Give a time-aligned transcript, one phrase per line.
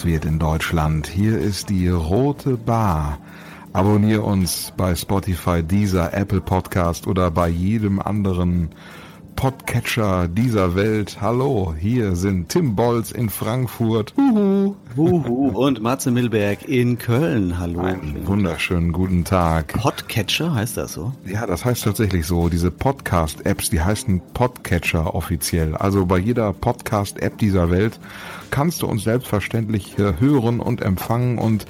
[0.00, 1.08] Nacht wird in Deutschland.
[1.08, 3.18] Hier ist die Rote Bar.
[3.74, 8.70] Abonnier uns bei Spotify, dieser Apple Podcast oder bei jedem anderen
[9.40, 11.16] Podcatcher dieser Welt.
[11.22, 14.12] Hallo, hier sind Tim Bolz in Frankfurt.
[14.18, 14.74] Uhu.
[14.98, 15.48] Uhu.
[15.54, 17.58] Und Matze Milberg in Köln.
[17.58, 17.80] Hallo.
[17.80, 19.72] Einen wunderschönen guten Tag.
[19.72, 21.14] Podcatcher heißt das so?
[21.24, 22.50] Ja, das heißt tatsächlich so.
[22.50, 25.74] Diese Podcast-Apps, die heißen Podcatcher offiziell.
[25.74, 27.98] Also bei jeder Podcast-App dieser Welt
[28.50, 31.38] kannst du uns selbstverständlich hören und empfangen.
[31.38, 31.64] Und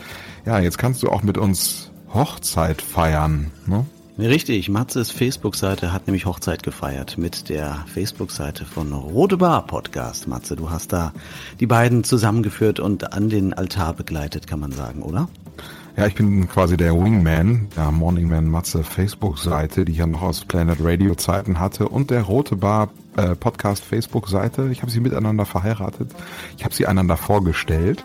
[0.45, 3.53] ja, jetzt kannst du auch mit uns Hochzeit feiern.
[3.67, 3.87] Ne?
[4.21, 10.29] Richtig, Matzes Facebook-Seite hat nämlich Hochzeit gefeiert mit der Facebook-Seite von Rote Bar Podcast.
[10.29, 11.15] Matze, du hast da
[11.59, 15.31] die beiden zusammengeführt und an den Altar begleitet, kann man sagen, oder?
[15.97, 20.21] Ja, ich bin quasi der Wingman der Morning Man Matze Facebook-Seite, die ich ja noch
[20.21, 24.69] aus Planet Radio Zeiten hatte und der Rote Bar äh, Podcast Facebook-Seite.
[24.71, 26.11] Ich habe sie miteinander verheiratet.
[26.59, 28.05] Ich habe sie einander vorgestellt.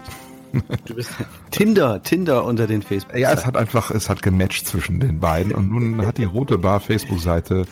[0.85, 1.11] Du bist
[1.51, 3.17] Tinder, Tinder unter den Facebook.
[3.17, 6.57] Ja, es hat einfach, es hat gematcht zwischen den beiden und nun hat die Rote
[6.57, 7.65] Bar Facebook-Seite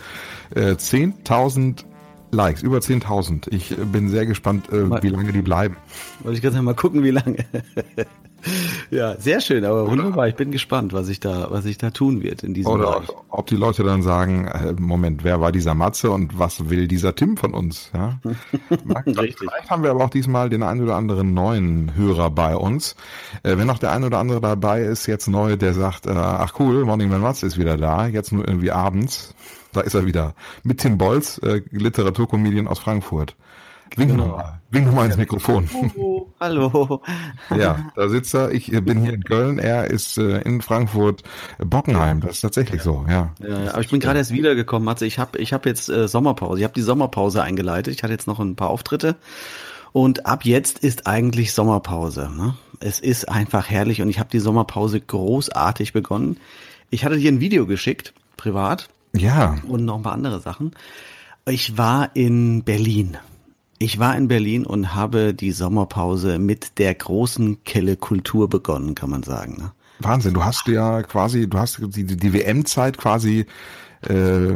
[0.55, 1.85] äh, 10.000
[2.31, 3.53] Likes, über 10.000.
[3.53, 5.77] Ich bin sehr gespannt, äh, wie lange die bleiben.
[6.21, 7.45] Wollte ich gerade mal gucken, wie lange.
[8.91, 10.27] Ja, sehr schön, aber wunderbar.
[10.27, 13.09] Ich bin gespannt, was ich da, was ich da tun wird in diesem Oder Bereich.
[13.29, 17.15] ob die Leute dann sagen, äh, Moment, wer war dieser Matze und was will dieser
[17.15, 17.91] Tim von uns?
[17.93, 18.19] Ja?
[19.05, 19.37] Richtig.
[19.39, 22.95] Vielleicht haben wir aber auch diesmal den einen oder anderen neuen Hörer bei uns.
[23.43, 26.53] Äh, wenn noch der ein oder andere dabei ist, jetzt neu, der sagt, äh, ach
[26.59, 29.33] cool, Morning Man Matze ist wieder da, jetzt nur irgendwie abends.
[29.73, 30.35] Da ist er wieder.
[30.63, 33.35] Mit Tim Bolz, äh, Literaturkomedian aus Frankfurt.
[33.95, 34.27] Wink Genau.
[34.27, 34.59] nochmal.
[34.71, 35.69] Wink nochmal ins Mikrofon.
[35.95, 37.01] Oh, hallo.
[37.55, 38.51] Ja, da sitzt er.
[38.51, 39.59] Ich äh, bin hier in Köln.
[39.59, 41.23] Er ist äh, in Frankfurt
[41.59, 42.21] Bockenheim.
[42.21, 43.31] Das ist tatsächlich so, ja.
[43.39, 45.05] Ja, ja, aber ich bin gerade erst wiedergekommen, Matze.
[45.05, 46.59] Ich habe ich hab jetzt äh, Sommerpause.
[46.59, 47.93] Ich habe die Sommerpause eingeleitet.
[47.93, 49.15] Ich hatte jetzt noch ein paar Auftritte.
[49.91, 52.31] Und ab jetzt ist eigentlich Sommerpause.
[52.35, 52.55] Ne?
[52.79, 56.37] Es ist einfach herrlich und ich habe die Sommerpause großartig begonnen.
[56.89, 60.71] Ich hatte dir ein Video geschickt, privat, Ja, und noch ein paar andere Sachen.
[61.47, 63.17] Ich war in Berlin.
[63.83, 69.09] Ich war in Berlin und habe die Sommerpause mit der großen Kelle Kultur begonnen, kann
[69.09, 69.57] man sagen.
[69.57, 69.73] Ne?
[69.99, 70.33] Wahnsinn.
[70.33, 73.45] Du hast ja quasi, du hast die, die, WM-Zeit quasi
[74.09, 74.55] äh,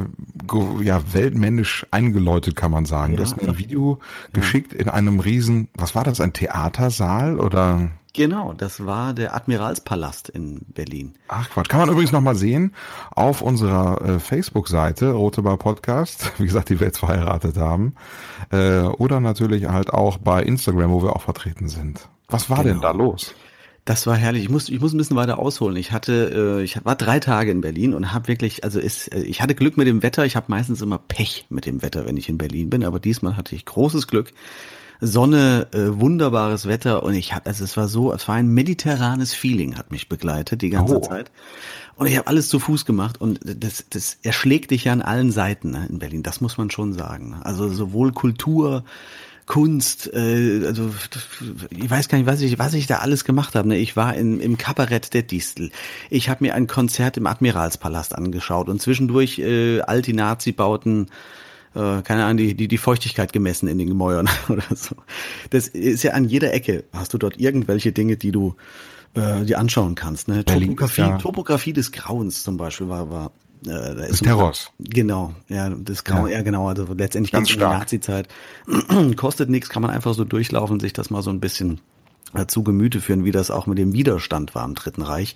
[0.83, 3.15] ja, weltmännisch eingeläutet, kann man sagen.
[3.15, 3.29] Du Ja.
[3.29, 3.99] hast mir ein Video
[4.33, 7.91] geschickt in einem riesen, was war das, ein Theatersaal oder?
[8.13, 11.13] Genau, das war der Admiralspalast in Berlin.
[11.27, 11.69] Ach Quatsch.
[11.69, 12.73] Kann man übrigens nochmal sehen
[13.11, 17.93] auf unserer äh, Facebook-Seite, Rote Bar Podcast, wie gesagt, die wir jetzt verheiratet haben.
[18.51, 22.09] Äh, oder natürlich halt auch bei Instagram, wo wir auch vertreten sind.
[22.27, 22.81] Was war denn Genau.
[22.81, 23.35] da los?
[23.87, 24.43] Das war herrlich.
[24.43, 25.77] Ich muss, ich muss ein bisschen weiter ausholen.
[25.77, 29.21] Ich hatte, äh, ich war drei Tage in Berlin und habe wirklich, also ist, äh,
[29.21, 30.25] ich hatte Glück mit dem Wetter.
[30.25, 33.37] Ich habe meistens immer Pech mit dem Wetter, wenn ich in Berlin bin, aber diesmal
[33.37, 34.33] hatte ich großes Glück.
[34.99, 39.33] Sonne, äh, wunderbares Wetter und ich habe, also es war so, es war ein mediterranes
[39.33, 41.01] Feeling, hat mich begleitet die ganze Oh.
[41.01, 41.31] Zeit.
[41.95, 45.31] Und ich habe alles zu Fuß gemacht und das, das erschlägt dich ja an allen
[45.31, 46.23] Seiten ne, in Berlin.
[46.23, 47.29] Das muss man schon sagen.
[47.29, 47.45] ne.
[47.45, 48.83] Also sowohl Kultur,
[49.47, 50.93] Kunst, äh, also
[51.69, 53.69] ich weiß gar nicht, was ich, was ich da alles gemacht habe.
[53.69, 53.77] Ne?
[53.77, 55.71] Ich war in, im Kabarett der Distel.
[56.09, 61.07] Ich habe mir ein Konzert im Admiralspalast angeschaut und zwischendurch äh, alte Nazi-Bauten,
[61.75, 64.97] äh, keine Ahnung, die, die, die Feuchtigkeit gemessen in den Gemäuern oder so.
[65.49, 66.83] Das ist ja an jeder Ecke.
[66.91, 68.55] Hast du dort irgendwelche Dinge, die du
[69.13, 70.27] äh, dir anschauen kannst.
[70.27, 70.43] Ne?
[70.43, 73.31] Topografie, Topografie des Grauens zum Beispiel war, war
[73.65, 74.71] äh, da ist Terrors.
[74.79, 76.41] Genau, ja, das Grauen, ja.
[76.41, 77.77] genau, also letztendlich Ganz geht's um die.
[77.77, 78.27] Nazi-Zeit.
[79.15, 81.81] Kostet nichts, kann man einfach so durchlaufen, sich das mal so ein bisschen
[82.33, 85.35] äh, zu Gemüte führen, wie das auch mit dem Widerstand war im Dritten Reich.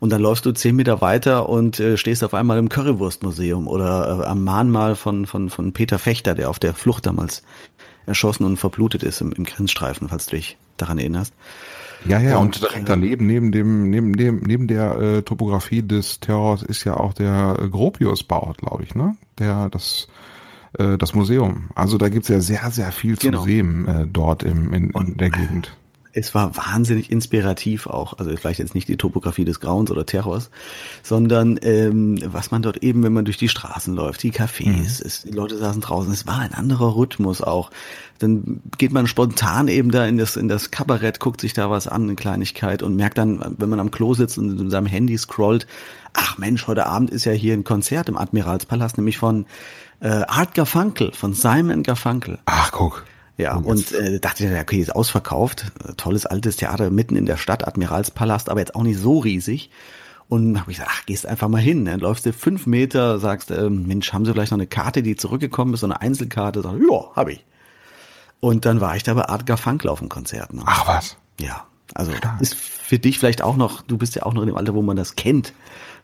[0.00, 4.22] Und dann läufst du zehn Meter weiter und äh, stehst auf einmal im Currywurstmuseum oder
[4.22, 7.42] äh, am Mahnmal von, von, von Peter Fechter, der auf der Flucht damals
[8.06, 11.34] erschossen und verblutet ist im, im Grenzstreifen, falls du dich daran erinnerst.
[12.06, 16.20] Ja, ja, und, Und, direkt daneben, neben dem, neben dem, neben der äh, Topografie des
[16.20, 19.16] Terrors ist ja auch der äh, Gropiusbau, glaube ich, ne?
[19.38, 20.08] Der, das,
[20.78, 21.70] äh, das Museum.
[21.74, 23.42] Also da gibt's ja sehr, sehr viel zu Genau.
[23.42, 25.76] sehen äh, dort im, in, in der Gegend.
[26.12, 28.18] Es war wahnsinnig inspirativ auch.
[28.18, 30.50] Also vielleicht jetzt nicht die Topografie des Grauens oder Terrors,
[31.02, 35.22] sondern ähm, was man dort eben, wenn man durch die Straßen läuft, die Cafés, es,
[35.22, 37.70] die Leute saßen draußen, es war ein anderer Rhythmus auch.
[38.18, 41.86] Dann geht man spontan eben da in das, in das Kabarett, guckt sich da was
[41.86, 45.16] an, eine Kleinigkeit und merkt dann, wenn man am Klo sitzt und in seinem Handy
[45.16, 45.66] scrollt,
[46.14, 49.46] ach Mensch, heute Abend ist ja hier ein Konzert im Admiralspalast, nämlich von
[50.00, 52.38] äh, Art Garfunkel, von Simon Garfunkel.
[52.46, 53.04] Ach, guck.
[53.38, 55.66] Ja, und äh, dachte ich, okay, ist ausverkauft.
[55.96, 59.70] Tolles altes Theater mitten in der Stadt, Admiralspalast, aber jetzt auch nicht so riesig.
[60.28, 61.84] Und habe ich gesagt, ach, gehst einfach mal hin.
[61.84, 65.16] Dann läufst du fünf Meter, sagst, äh, Mensch, haben Sie vielleicht noch eine Karte, die
[65.16, 66.62] zurückgekommen ist, so eine Einzelkarte?
[66.62, 67.44] Sag, ja, habe ich.
[68.40, 70.52] Und dann war ich da bei Art Garfunkel auf dem Konzert.
[70.52, 70.62] Ne?
[70.66, 71.16] Ach was.
[71.40, 71.64] Ja,
[71.94, 72.40] also Stark.
[72.40, 74.82] ist für dich vielleicht auch noch, du bist ja auch noch in dem Alter, wo
[74.82, 75.52] man das kennt.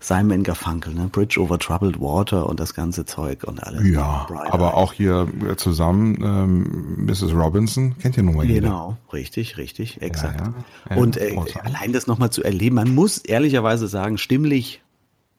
[0.04, 1.08] Simon Garfunkel, ne?
[1.10, 3.86] Bridge over Troubled Water und das ganze Zeug und alles.
[3.86, 7.32] Ja, aber auch hier äh, zusammen ähm, Mrs.
[7.34, 8.68] Robinson, kennt ihr nun mal jeder.
[8.68, 10.40] Genau, richtig, richtig, exakt.
[10.40, 10.54] Ja, ja.
[10.90, 14.82] Ja, und äh, allein das nochmal zu erleben, man muss ehrlicherweise sagen, stimmlich,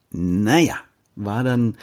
[0.09, 0.77] naja,
[1.15, 1.77] war dann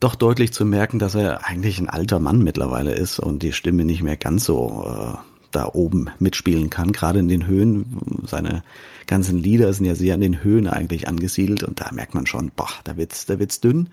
[0.00, 3.84] doch deutlich zu merken, dass er eigentlich ein alter Mann mittlerweile ist und die Stimme
[3.84, 7.98] nicht mehr ganz so äh, da oben mitspielen kann, gerade in den Höhen.
[8.26, 8.62] Seine
[9.06, 12.50] ganzen Lieder sind ja sehr in den Höhen eigentlich angesiedelt und da merkt man schon,
[12.54, 13.88] boah, da wird's, da wird's dünn.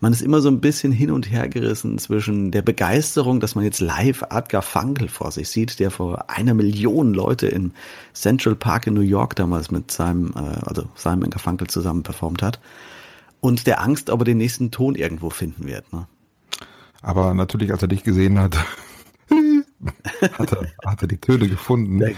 [0.00, 3.64] Man ist immer so ein bisschen hin und her gerissen zwischen der Begeisterung, dass man
[3.64, 7.72] jetzt live Adgar Funkel vor sich sieht, der vor einer Million Leute im
[8.14, 12.60] Central Park in New York damals mit seinem, äh, also Simon Garfunkel zusammen performt hat
[13.40, 15.92] und der Angst, ob er den nächsten Ton irgendwo finden wird.
[15.92, 16.06] Ne?
[17.02, 18.56] Aber natürlich, als er dich gesehen hat,
[20.38, 21.98] hat, er, hat er die Töne gefunden.
[22.00, 22.08] Da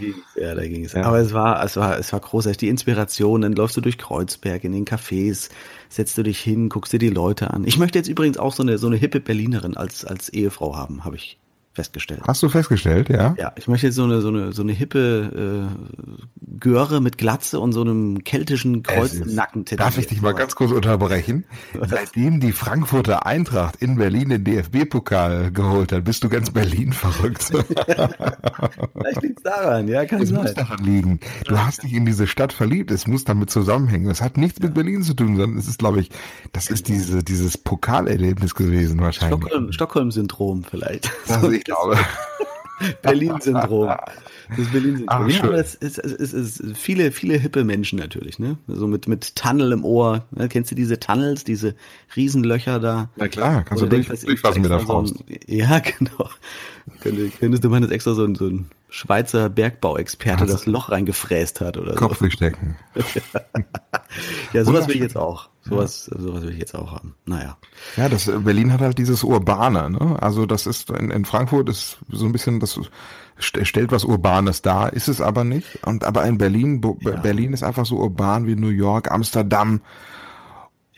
[0.41, 0.93] ja, da ging es.
[0.93, 1.05] Ja.
[1.05, 2.59] Aber es war, es war, es war großartig.
[2.59, 5.51] Die Inspiration, dann läufst du durch Kreuzberg in den Cafés,
[5.89, 7.65] setzt du dich hin, guckst dir die Leute an.
[7.65, 11.05] Ich möchte jetzt übrigens auch so eine, so eine hippe Berlinerin als, als Ehefrau haben,
[11.05, 11.39] habe ich
[11.73, 12.21] festgestellt.
[12.27, 13.35] Hast du festgestellt, ja?
[13.39, 17.61] Ja, ich möchte jetzt so eine, so eine, so eine hippe äh, Göre mit Glatze
[17.61, 19.65] und so einem keltischen Kreuznacken.
[19.77, 21.45] Darf ich dich mal ganz kurz unterbrechen?
[21.81, 27.45] Seitdem die Frankfurter Eintracht in Berlin den DFB-Pokal geholt hat, bist du ganz Berlin verrückt.
[28.95, 30.43] Vielleicht liegt daran, ja, kann es sein.
[30.43, 31.21] muss daran liegen.
[31.47, 34.11] Du hast dich in diese Stadt verliebt, es muss damit zusammenhängen.
[34.11, 36.11] Es hat nichts mit Berlin zu tun, sondern es ist, glaube ich,
[36.53, 39.41] das ist diese, dieses Pokalerlebnis gewesen wahrscheinlich.
[39.71, 41.11] Stockholm-Syndrom Stockholm vielleicht.
[41.27, 41.97] Das, ich glaube.
[43.03, 43.87] Berlin-Syndrom.
[44.57, 45.29] Das Berlin-Syndrom.
[45.29, 48.59] Ja, aber es ist, es, ist, viele, viele hippe Menschen natürlich, ne?
[48.67, 50.25] So mit, mit Tunnel im Ohr.
[50.33, 50.49] Ne?
[50.49, 51.77] Kennst du diese Tunnels, diese
[52.17, 53.09] Riesenlöcher da?
[53.15, 55.17] Na klar, kannst du durch, durchfassen mit der Faust.
[55.17, 56.29] So ja, genau.
[57.01, 61.61] Könntest, könntest du meinen, dass extra so ein, so ein Schweizer Bergbauexperte das Loch reingefräst
[61.61, 62.25] hat oder Kopf so.
[62.25, 62.75] durchstecken.
[64.53, 65.52] ja, sowas will ich jetzt auch.
[65.65, 66.21] Sowas, ja.
[66.21, 67.15] sowas will ich jetzt auch haben.
[67.25, 67.57] Naja.
[67.97, 70.21] Ja, das Berlin hat halt dieses Urbane, ne?
[70.21, 72.81] Also das ist in, in Frankfurt ist so ein bisschen das
[73.39, 75.87] stellt was Urbanes dar, ist es aber nicht.
[75.87, 77.17] Und aber in Berlin, ja.
[77.17, 79.81] Berlin ist einfach so urban wie New York, Amsterdam.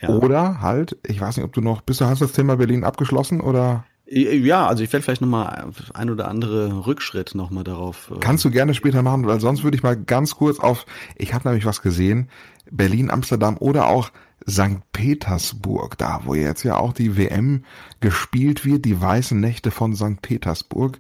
[0.01, 0.09] Ja.
[0.09, 3.41] Oder halt, ich weiß nicht, ob du noch, bist du hast das Thema Berlin abgeschlossen
[3.41, 3.85] oder?
[4.07, 8.11] Ja, also ich werde vielleicht nochmal ein oder andere Rückschritt nochmal darauf.
[8.11, 10.85] Äh, Kannst du gerne später machen, weil sonst würde ich mal ganz kurz auf,
[11.17, 12.29] ich habe nämlich was gesehen,
[12.71, 14.11] Berlin, Amsterdam oder auch
[14.49, 14.81] St.
[14.93, 17.65] Petersburg, da wo jetzt ja auch die WM
[18.01, 20.21] gespielt wird, die weißen Nächte von St.
[20.23, 20.99] Petersburg,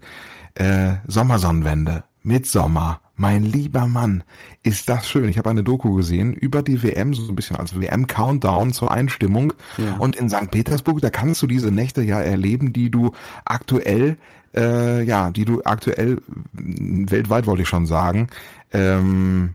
[0.55, 4.24] äh, Sommersonnenwende, Mitsommer, mein lieber Mann,
[4.63, 5.29] ist das schön.
[5.29, 9.53] Ich habe eine Doku gesehen über die WM, so ein bisschen als WM-Countdown zur Einstimmung.
[9.79, 9.96] Ja.
[9.98, 10.51] Und in St.
[10.51, 13.13] Petersburg, da kannst du diese Nächte ja erleben, die du
[13.44, 14.17] aktuell,
[14.55, 16.19] äh, ja, die du aktuell
[16.53, 18.29] weltweit wollte ich schon sagen,
[18.72, 19.55] ähm,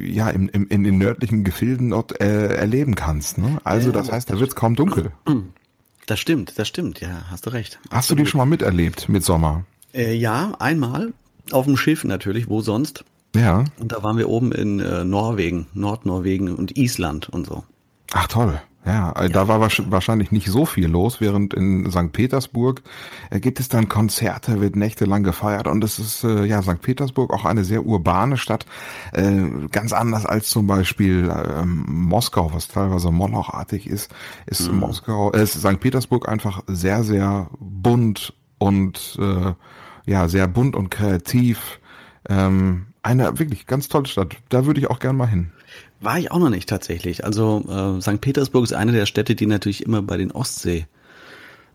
[0.00, 3.38] ja, im, im, in den nördlichen Gefilden dort äh, erleben kannst.
[3.38, 3.58] Ne?
[3.64, 5.12] Also das heißt, da wird's kaum dunkel.
[6.08, 7.80] Das stimmt, das stimmt, ja, hast du recht.
[7.90, 8.20] Hast Absolut.
[8.20, 9.64] du die schon mal miterlebt mit Sommer?
[9.92, 11.12] Äh, ja, einmal
[11.50, 13.04] auf dem Schiff natürlich, wo sonst?
[13.34, 13.64] Ja.
[13.80, 17.64] Und da waren wir oben in äh, Norwegen, Nordnorwegen und Island und so.
[18.12, 18.62] Ach toll.
[18.86, 22.12] Ja, ja, da war wahrscheinlich nicht so viel los, während in St.
[22.12, 22.82] Petersburg
[23.30, 26.80] äh, gibt es dann Konzerte, wird nächtelang gefeiert und es ist äh, ja St.
[26.80, 28.64] Petersburg auch eine sehr urbane Stadt,
[29.12, 34.14] äh, ganz anders als zum Beispiel ähm, Moskau, was teilweise molochartig ist,
[34.46, 34.78] ist mhm.
[34.78, 35.80] Moskau, äh, ist St.
[35.80, 39.52] Petersburg einfach sehr sehr bunt und äh,
[40.06, 41.80] ja, sehr bunt und kreativ.
[42.28, 44.36] Ähm, eine wirklich ganz tolle Stadt.
[44.48, 45.52] Da würde ich auch gern mal hin.
[46.00, 47.24] War ich auch noch nicht tatsächlich.
[47.24, 48.20] Also äh, St.
[48.20, 50.86] Petersburg ist eine der Städte, die natürlich immer bei den Ostsee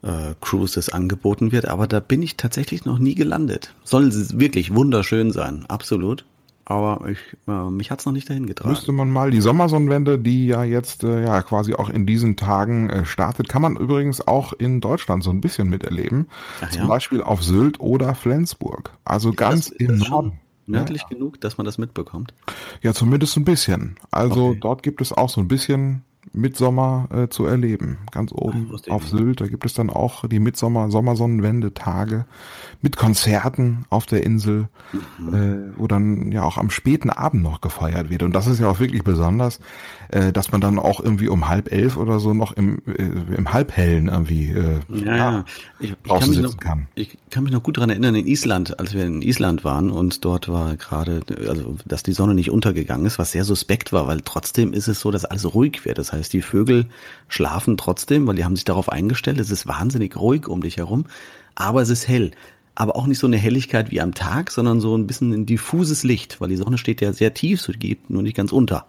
[0.03, 3.73] äh, Cruises angeboten wird, aber da bin ich tatsächlich noch nie gelandet.
[3.83, 6.25] Soll wirklich wunderschön sein, absolut
[6.71, 8.69] aber ich, äh, mich hat's noch nicht dahin getragen.
[8.69, 12.89] Müsste man mal die Sommersonnenwende, die ja jetzt äh, ja quasi auch in diesen Tagen
[12.89, 16.27] äh, startet, kann man übrigens auch in Deutschland so ein bisschen miterleben.
[16.61, 16.87] Ach, Zum ja?
[16.87, 18.91] Beispiel auf Sylt oder Flensburg.
[19.03, 20.39] Also ist ganz das, im Norden.
[20.67, 21.07] Nördlich ja.
[21.09, 22.33] genug, dass man das mitbekommt?
[22.81, 23.95] Ja, zumindest ein bisschen.
[24.11, 24.59] Also okay.
[24.61, 26.03] dort gibt es auch so ein bisschen
[26.33, 27.97] Mitsommer äh, zu erleben.
[28.11, 32.25] Ganz oben Ach, auf Sylt, da gibt es dann auch die Mitsommer, Sommersonnenwende Tage
[32.81, 34.67] mit Konzerten auf der Insel,
[35.19, 35.33] mhm.
[35.33, 38.23] äh, wo dann ja auch am späten Abend noch gefeiert wird.
[38.23, 39.59] Und das ist ja auch wirklich besonders,
[40.09, 43.53] äh, dass man dann auch irgendwie um halb elf oder so noch im, äh, im
[43.53, 45.45] Halbhellen irgendwie äh, ja, ja.
[45.79, 46.87] Ich, ich, kann noch, kann.
[46.95, 50.25] ich kann mich noch gut daran erinnern, in Island, als wir in Island waren und
[50.25, 54.21] dort war gerade, also dass die Sonne nicht untergegangen ist, was sehr suspekt war, weil
[54.21, 55.97] trotzdem ist es so, dass alles ruhig wird.
[55.97, 56.87] Das heißt, die Vögel
[57.27, 61.05] schlafen trotzdem, weil die haben sich darauf eingestellt, es ist wahnsinnig ruhig um dich herum,
[61.55, 62.31] aber es ist hell
[62.75, 66.03] aber auch nicht so eine Helligkeit wie am Tag, sondern so ein bisschen ein diffuses
[66.03, 68.85] Licht, weil die Sonne steht ja sehr tief, so geht nur nicht ganz unter.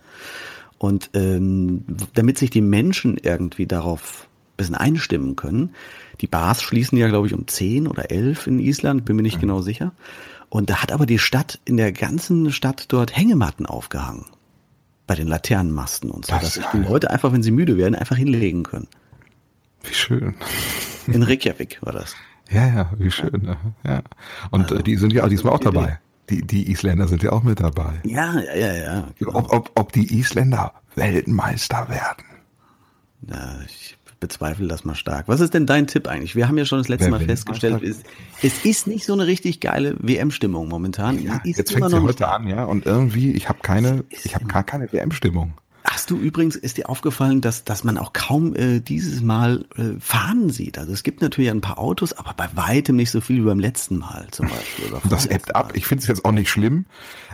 [0.79, 1.85] Und ähm,
[2.15, 5.75] damit sich die Menschen irgendwie darauf ein bisschen einstimmen können,
[6.21, 9.37] die Bars schließen ja, glaube ich, um 10 oder 11 in Island, bin mir nicht
[9.37, 9.43] mhm.
[9.43, 9.93] genau sicher.
[10.49, 14.27] Und da hat aber die Stadt in der ganzen Stadt dort Hängematten aufgehangen.
[15.07, 17.95] Bei den Laternenmasten und so, das dass sich die Leute einfach, wenn sie müde werden,
[17.95, 18.89] einfach hinlegen können.
[19.83, 20.35] Wie schön.
[21.09, 22.15] In Reykjavik war das.
[22.51, 23.43] Ja, ja, wie schön.
[23.43, 23.57] Ne?
[23.85, 24.03] Ja.
[24.51, 25.99] Und also, die sind ja diesmal auch dabei.
[26.31, 28.01] Die, die Isländer sind ja auch mit dabei.
[28.05, 28.75] Ja, ja, ja.
[28.75, 29.35] ja genau.
[29.35, 32.25] ob, ob, ob die Isländer Weltmeister werden.
[33.29, 35.27] Ja, ich bezweifle das mal stark.
[35.27, 36.37] Was ist denn dein Tipp eigentlich?
[36.37, 38.05] Wir haben ja schon das letzte Wer Mal festgestellt, es,
[38.41, 41.21] es, ist nicht so eine richtig geile WM-Stimmung momentan.
[41.21, 44.63] Ja, jetzt fängt sie heute an, ja, und irgendwie, ich habe keine, ich habe gar
[44.63, 45.55] keine WM-Stimmung.
[45.85, 49.99] Hast du übrigens, ist dir aufgefallen, dass, dass man auch kaum äh, dieses Mal äh,
[49.99, 50.79] Fahnen sieht?
[50.79, 53.59] Also es gibt natürlich ein paar Autos, aber bei weitem nicht so viel wie beim
[53.59, 54.93] letzten Mal zum Beispiel.
[55.11, 55.73] das ebbt ab.
[55.75, 56.87] Ich finde es jetzt auch nicht schlimm.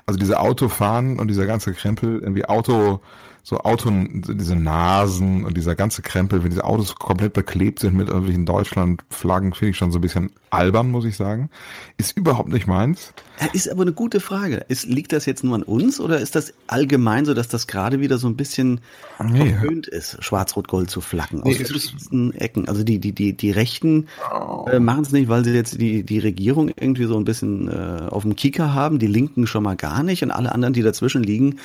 [0.07, 3.03] Also diese Autofahren und dieser ganze Krempel, irgendwie Auto,
[3.49, 8.09] so Auto, diese Nasen und dieser ganze Krempel, wenn diese Autos komplett beklebt sind mit
[8.09, 11.49] irgendwelchen Deutschland-Flaggen, finde ich schon so ein bisschen albern, muss ich sagen.
[11.97, 13.15] Ist überhaupt nicht meins.
[13.55, 14.67] Ist aber eine gute Frage.
[14.69, 18.01] Ist, liegt das jetzt nur an uns oder ist das allgemein so, dass das gerade
[18.01, 18.83] wieder so ein bisschen
[19.19, 19.39] nee.
[19.39, 22.69] verhöhnt ist, Schwarz-Rot-Gold zu flaggen aus nee, verschiedensten Ecken?
[22.69, 24.09] Also die, die, die, die Rechten
[24.71, 28.09] äh, machen es nicht, weil sie jetzt die, die Regierung irgendwie so ein bisschen äh,
[28.11, 31.23] auf dem Kicker haben, die Linken schon mal gar nicht und alle anderen, die dazwischen
[31.23, 31.57] liegen,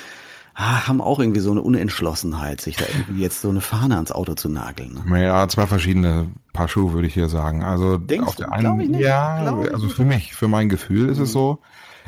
[0.56, 4.12] ah, haben auch irgendwie so eine Unentschlossenheit, sich da irgendwie jetzt so eine Fahne ans
[4.12, 5.00] Auto zu nageln.
[5.06, 5.24] Ne?
[5.24, 7.64] Ja, zwei verschiedene Paar Schuhe würde ich hier sagen.
[7.64, 11.24] Also Denkst auf der einen, ja, also für mich, für mein Gefühl ist mhm.
[11.24, 11.60] es so.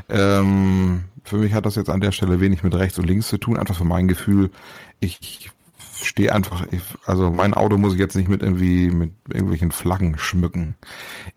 [0.10, 3.38] Ähm, für mich hat das jetzt an der Stelle wenig mit rechts und links zu
[3.38, 3.58] tun.
[3.58, 4.52] Einfach für mein Gefühl,
[5.00, 5.50] ich
[6.02, 10.18] stehe einfach, ich, also mein Auto muss ich jetzt nicht mit irgendwie mit irgendwelchen Flaggen
[10.18, 10.76] schmücken.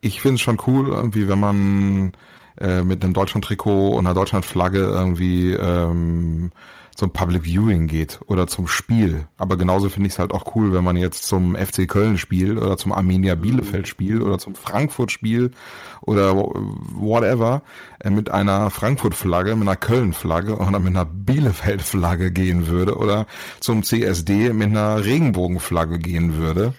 [0.00, 2.12] Ich finde es schon cool, irgendwie, wenn man
[2.60, 6.50] äh, mit einem Deutschland-Trikot und einer Deutschland-Flagge irgendwie ähm,
[6.98, 9.28] zum Public Viewing geht oder zum Spiel.
[9.36, 12.58] Aber genauso finde ich es halt auch cool, wenn man jetzt zum FC Köln spielt
[12.58, 15.52] oder zum Arminia Bielefeld spielt oder zum Frankfurt Spiel
[16.00, 17.62] oder whatever
[18.00, 23.26] äh, mit einer Frankfurt-Flagge, mit einer Köln-Flagge oder mit einer Bielefeld-Flagge gehen würde oder
[23.60, 26.74] zum CSD mit einer Regenbogen-Flagge gehen würde.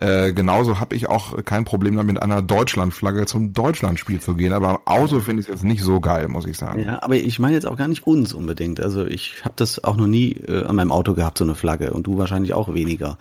[0.00, 4.52] Äh, genauso habe ich auch kein Problem damit, mit einer Deutschlandflagge zum Deutschlandspiel zu gehen.
[4.52, 6.84] Aber am Auto finde ich es jetzt nicht so geil, muss ich sagen.
[6.84, 8.80] Ja, aber ich meine jetzt auch gar nicht uns unbedingt.
[8.80, 11.92] Also ich habe das auch noch nie äh, an meinem Auto gehabt, so eine Flagge.
[11.92, 13.18] Und du wahrscheinlich auch weniger.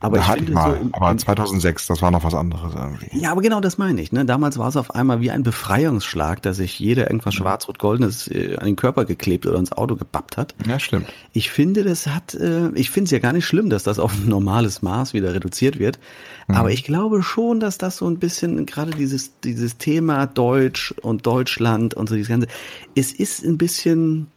[0.00, 3.18] Aber da ich hatte ich mal, so aber 2006, das war noch was anderes irgendwie.
[3.18, 4.12] Ja, aber genau das meine ich.
[4.12, 4.24] Ne?
[4.24, 7.38] Damals war es auf einmal wie ein Befreiungsschlag, dass sich jeder irgendwas mhm.
[7.38, 10.54] schwarz-rot-goldenes äh, an den Körper geklebt oder ins Auto gepappt hat.
[10.66, 11.06] Ja, stimmt.
[11.32, 14.14] Ich finde, das hat, äh, ich finde es ja gar nicht schlimm, dass das auf
[14.14, 15.98] ein normales Maß wieder reduziert wird.
[16.46, 16.54] Mhm.
[16.54, 21.26] Aber ich glaube schon, dass das so ein bisschen, gerade dieses, dieses Thema Deutsch und
[21.26, 22.46] Deutschland und so dieses Ganze,
[22.94, 24.28] es ist ein bisschen,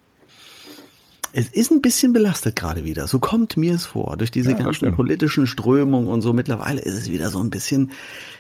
[1.34, 3.08] es ist ein bisschen belastet gerade wieder.
[3.08, 4.18] So kommt mir es vor.
[4.18, 6.34] Durch diese ja, ganzen politischen Strömungen und so.
[6.34, 7.92] Mittlerweile ist es wieder so ein bisschen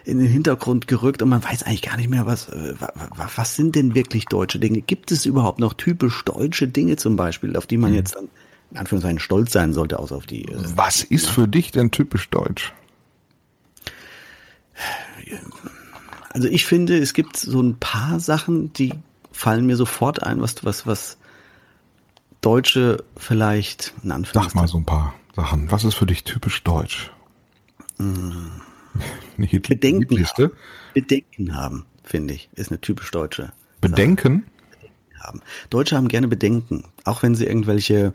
[0.03, 2.73] in den Hintergrund gerückt und man weiß eigentlich gar nicht mehr, was, äh,
[3.35, 4.81] was sind denn wirklich deutsche Dinge?
[4.81, 7.97] Gibt es überhaupt noch typisch deutsche Dinge zum Beispiel, auf die man mhm.
[7.97, 8.27] jetzt dann
[8.71, 10.45] in Anführungszeichen stolz sein sollte, außer auf die.
[10.45, 12.73] Äh, was ist für dich denn typisch deutsch?
[16.29, 18.93] Also ich finde, es gibt so ein paar Sachen, die
[19.31, 21.17] fallen mir sofort ein, was, was, was
[22.41, 25.71] Deutsche vielleicht, in Sag mal so ein paar Sachen.
[25.71, 27.11] Was ist für dich typisch deutsch?
[27.97, 29.59] Hm.
[29.69, 30.51] Bedenken, haben.
[30.93, 33.53] Bedenken haben, finde ich, ist eine typisch deutsche.
[33.79, 34.45] Bedenken?
[35.19, 35.41] Haben.
[35.69, 38.11] Deutsche haben gerne Bedenken, auch wenn sie irgendwelche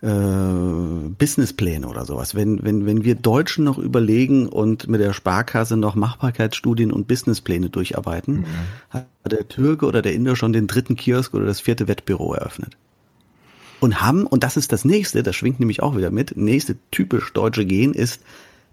[0.00, 2.34] äh, Businesspläne oder sowas.
[2.34, 7.70] Wenn, wenn, wenn wir Deutschen noch überlegen und mit der Sparkasse noch Machbarkeitsstudien und Businesspläne
[7.70, 8.46] durcharbeiten, mhm.
[8.90, 12.76] hat der Türke oder der Inder schon den dritten Kiosk oder das vierte Wettbüro eröffnet
[13.80, 17.32] und haben, und das ist das nächste, das schwingt nämlich auch wieder mit, nächste typisch
[17.32, 18.20] deutsche Gen ist,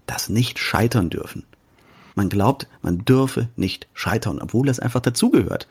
[0.06, 1.44] das nicht scheitern dürfen.
[2.14, 5.68] Man glaubt, man dürfe nicht scheitern, obwohl das einfach dazugehört.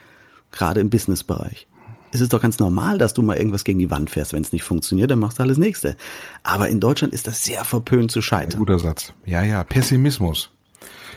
[0.52, 1.68] Gerade im Businessbereich.
[2.12, 4.32] ist es doch ganz normal, dass du mal irgendwas gegen die Wand fährst.
[4.32, 5.98] Wenn es nicht funktioniert, dann machst du alles Nächste.
[6.44, 8.60] Aber in Deutschland ist das sehr verpönt zu scheitern.
[8.60, 9.12] Guter Satz.
[9.26, 10.52] Ja, ja, Pessimismus.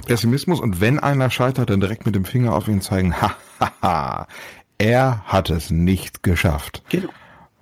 [0.06, 3.72] Pessimismus und wenn einer scheitert, dann direkt mit dem Finger auf ihn zeigen, ha, ha,
[3.82, 4.26] ha,
[4.78, 6.82] er hat es nicht geschafft.
[6.88, 7.10] Genau.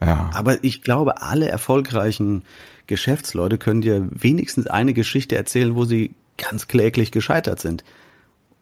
[0.07, 0.31] Ja.
[0.33, 2.43] Aber ich glaube, alle erfolgreichen
[2.87, 7.85] Geschäftsleute können dir wenigstens eine Geschichte erzählen, wo sie ganz kläglich gescheitert sind.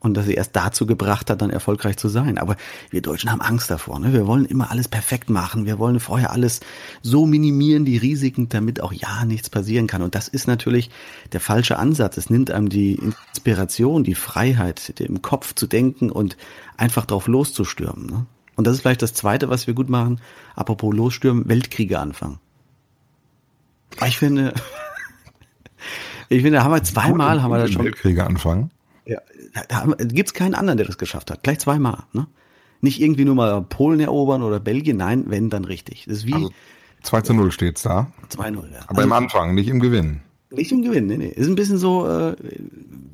[0.01, 2.37] Und dass sie erst dazu gebracht hat, dann erfolgreich zu sein.
[2.37, 2.57] Aber
[2.91, 3.99] wir Deutschen haben Angst davor.
[3.99, 4.13] Ne?
[4.13, 5.65] Wir wollen immer alles perfekt machen.
[5.65, 6.61] Wir wollen vorher alles
[7.01, 10.03] so minimieren, die Risiken, damit auch ja nichts passieren kann.
[10.03, 10.91] Und das ist natürlich
[11.33, 12.19] der falsche Ansatz.
[12.19, 16.37] Es nimmt einem die Inspiration, die Freiheit, im Kopf zu denken und
[16.77, 18.05] einfach drauf loszustürmen.
[18.05, 18.27] Ne?
[18.57, 20.21] Und das ist vielleicht das Zweite, was wir gut machen.
[20.55, 22.39] Apropos losstürmen, Weltkriege anfangen.
[24.07, 24.55] Ich finde,
[26.29, 27.85] ich finde, da haben wir zweimal, haben wir das schon.
[27.85, 28.71] Weltkriege anfangen.
[29.07, 29.19] Ja,
[29.69, 31.43] da gibt es keinen anderen, der das geschafft hat.
[31.43, 32.05] Gleich zweimal.
[32.13, 32.27] Ne?
[32.81, 36.05] Nicht irgendwie nur mal Polen erobern oder Belgien, nein, wenn, dann richtig.
[36.07, 36.35] Das ist wie.
[36.35, 36.51] Also
[37.03, 38.11] 2 zu 0 steht's da.
[38.31, 38.81] 2-0, ja.
[38.87, 40.21] Aber also, im Anfang, nicht im Gewinn.
[40.51, 41.29] Nicht im Gewinn, nee, nee.
[41.29, 42.35] Ist ein bisschen so äh,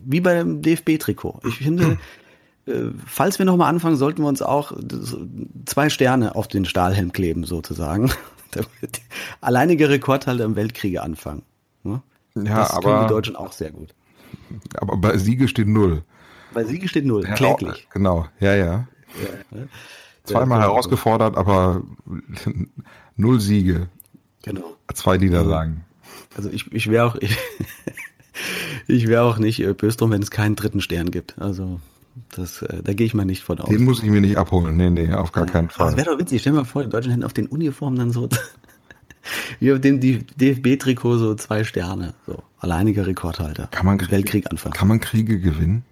[0.05, 1.41] wie beim DFB-Trikot.
[1.47, 1.99] Ich finde,
[3.07, 4.73] falls wir nochmal anfangen, sollten wir uns auch
[5.67, 8.11] zwei Sterne auf den Stahlhelm kleben, sozusagen.
[9.41, 11.43] Alleinige Rekordhalter im Weltkriege anfangen.
[11.83, 12.03] Ne?
[12.35, 13.95] Ja, das aber, können die Deutschen auch sehr gut.
[14.75, 16.03] Aber bei Siege steht null.
[16.53, 17.89] Bei Siege steht null, ja, kläglich.
[17.93, 18.65] Genau, ja, ja.
[18.65, 18.87] ja
[19.51, 19.69] ne?
[20.25, 21.83] Zweimal herausgefordert, aber
[23.17, 23.89] null Siege.
[24.43, 24.77] Genau.
[24.93, 25.85] Zwei Niederlagen.
[26.37, 27.37] Also ich, ich wäre auch, ich,
[28.87, 31.39] ich wäre auch nicht äh, böse drum, wenn es keinen dritten Stern gibt.
[31.39, 31.81] Also
[32.35, 33.69] das, äh, da gehe ich mal nicht von aus.
[33.69, 34.77] Den muss ich mir nicht abholen.
[34.77, 35.89] Nee, nee, auf gar keinen Fall.
[35.89, 36.41] Das wäre doch witzig.
[36.41, 38.29] Stell dir mal vor, die Deutschen hätten auf den Uniformen dann so,
[39.61, 42.15] wie auf dem DFB-Trikot so zwei Sterne.
[42.27, 43.69] So, alleiniger Rekordhalter.
[43.71, 44.75] Kann man Kriege, Weltkrieg anfangen.
[44.75, 45.85] Kann man Kriege gewinnen?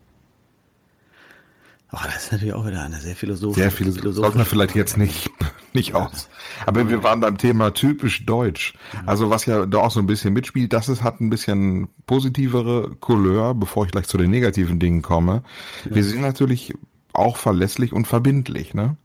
[1.90, 3.62] Oh, das ist natürlich auch wieder eine sehr philosophische.
[3.62, 4.14] Sehr philosophisch.
[4.14, 5.30] Sollten wir vielleicht jetzt nicht,
[5.72, 6.28] nicht aus.
[6.66, 8.74] Aber wir waren beim Thema typisch deutsch.
[9.06, 12.94] Also was ja da auch so ein bisschen mitspielt, das ist, hat ein bisschen positivere
[13.00, 15.42] Couleur, bevor ich gleich zu den negativen Dingen komme.
[15.84, 16.74] Wir sind natürlich
[17.14, 18.96] auch verlässlich und verbindlich, ne?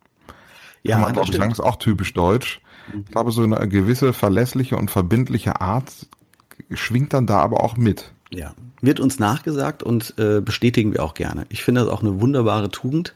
[0.83, 2.59] Ja, ich, sagen, ist auch typisch deutsch.
[2.93, 5.89] Ich glaube, so eine gewisse verlässliche und verbindliche Art
[6.71, 8.12] schwingt dann da aber auch mit.
[8.33, 11.45] Ja, wird uns nachgesagt und äh, bestätigen wir auch gerne.
[11.49, 13.13] Ich finde das auch eine wunderbare Tugend,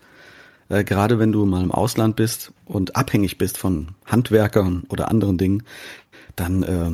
[0.69, 5.37] äh, gerade wenn du mal im Ausland bist und abhängig bist von Handwerkern oder anderen
[5.37, 5.63] Dingen,
[6.35, 6.91] dann äh,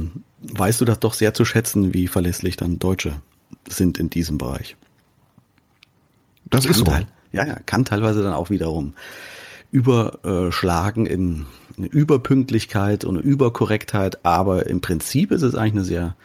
[0.58, 3.22] weißt du das doch sehr zu schätzen, wie verlässlich dann Deutsche
[3.68, 4.78] sind in diesem Bereich.
[6.46, 6.86] Das kann ist so.
[7.32, 8.94] Ja, ja, kann teilweise dann auch wiederum
[9.72, 16.16] überschlagen in eine Überpünktlichkeit und eine Überkorrektheit, aber im Prinzip ist es eigentlich eine sehr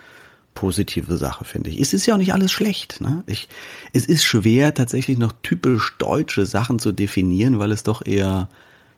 [0.58, 1.80] positive Sache, finde ich.
[1.80, 3.00] Es ist ja auch nicht alles schlecht.
[3.00, 3.22] Ne?
[3.26, 3.48] Ich,
[3.92, 8.48] es ist schwer, tatsächlich noch typisch deutsche Sachen zu definieren, weil es doch eher,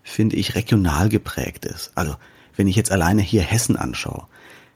[0.02, 1.92] finde ich, regional geprägt ist.
[1.96, 2.16] Also,
[2.56, 4.26] wenn ich jetzt alleine hier Hessen anschaue.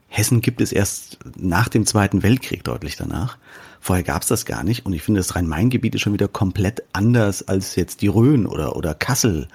[0.08, 3.38] Hessen gibt es erst nach dem Zweiten Weltkrieg deutlich danach.
[3.80, 4.84] Vorher gab es das gar nicht.
[4.84, 8.76] Und ich finde, das Rhein-Main-Gebiet ist schon wieder komplett anders als jetzt die Rhön oder,
[8.76, 9.48] oder Kassel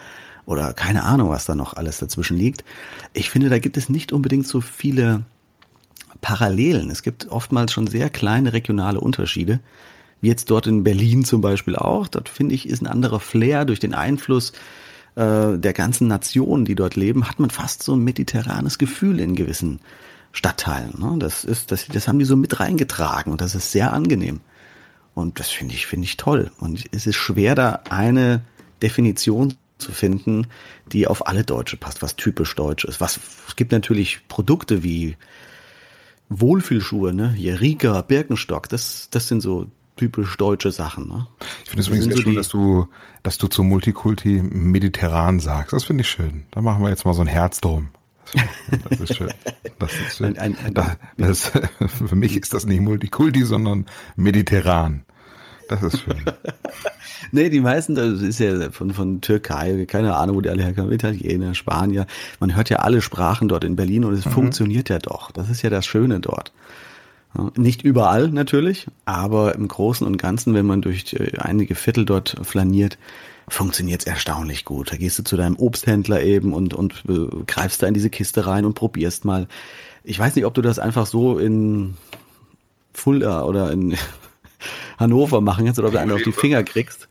[0.48, 2.64] oder keine Ahnung, was da noch alles dazwischen liegt.
[3.14, 5.26] Ich finde, da gibt es nicht unbedingt so viele
[6.22, 6.90] Parallelen.
[6.90, 9.60] Es gibt oftmals schon sehr kleine regionale Unterschiede.
[10.22, 12.08] Wie jetzt dort in Berlin zum Beispiel auch.
[12.08, 14.52] Dort finde ich, ist ein anderer Flair durch den Einfluss
[15.16, 19.36] äh, der ganzen Nationen, die dort leben, hat man fast so ein mediterranes Gefühl in
[19.36, 19.80] gewissen
[20.32, 20.94] Stadtteilen.
[21.00, 21.16] Ne?
[21.20, 24.42] Das ist, das, das haben die so mit reingetragen und das ist sehr angenehm.
[25.14, 26.52] Und das finde ich, finde ich toll.
[26.60, 28.42] Und es ist schwer, da eine
[28.82, 30.48] Definition zu finden,
[30.92, 33.02] die auf alle Deutsche passt, was typisch deutsch ist.
[33.02, 35.18] Was, es gibt natürlich Produkte wie
[36.30, 37.32] Wohlfühlschuhe, ne?
[37.32, 41.08] Hier Rika, Birkenstock, das, das sind so typisch deutsche Sachen.
[41.08, 41.28] Ne?
[41.64, 42.88] Ich finde es übrigens sehr so schön, dass du,
[43.22, 45.74] dass du zu Multikulti mediterran sagst.
[45.74, 46.46] Das finde ich schön.
[46.52, 47.90] Da machen wir jetzt mal so ein Herz drum.
[48.90, 49.34] Das ist schön.
[49.80, 50.38] Das ist schön.
[50.38, 51.52] Ein, ein, ein, das, das,
[52.08, 55.04] für mich ist das nicht Multikulti, sondern mediterran.
[55.70, 56.18] Das ist schön.
[57.32, 60.92] nee, die meisten, das ist ja von, von Türkei, keine Ahnung, wo die alle herkommen,
[60.92, 62.08] Italiener, Spanier.
[62.40, 64.32] Man hört ja alle Sprachen dort in Berlin und es mhm.
[64.32, 65.32] funktioniert ja doch.
[65.32, 66.52] Das ist ja das Schöne dort.
[67.56, 72.36] Nicht überall natürlich, aber im Großen und Ganzen, wenn man durch äh, einige Viertel dort
[72.42, 72.98] flaniert,
[73.48, 74.92] funktioniert es erstaunlich gut.
[74.92, 78.48] Da gehst du zu deinem Obsthändler eben und, und äh, greifst da in diese Kiste
[78.48, 79.48] rein und probierst mal.
[80.04, 81.94] Ich weiß nicht, ob du das einfach so in
[82.94, 83.96] Fulda oder in
[84.98, 87.08] Hannover machen jetzt oder ob du einen auf die Finger kriegst.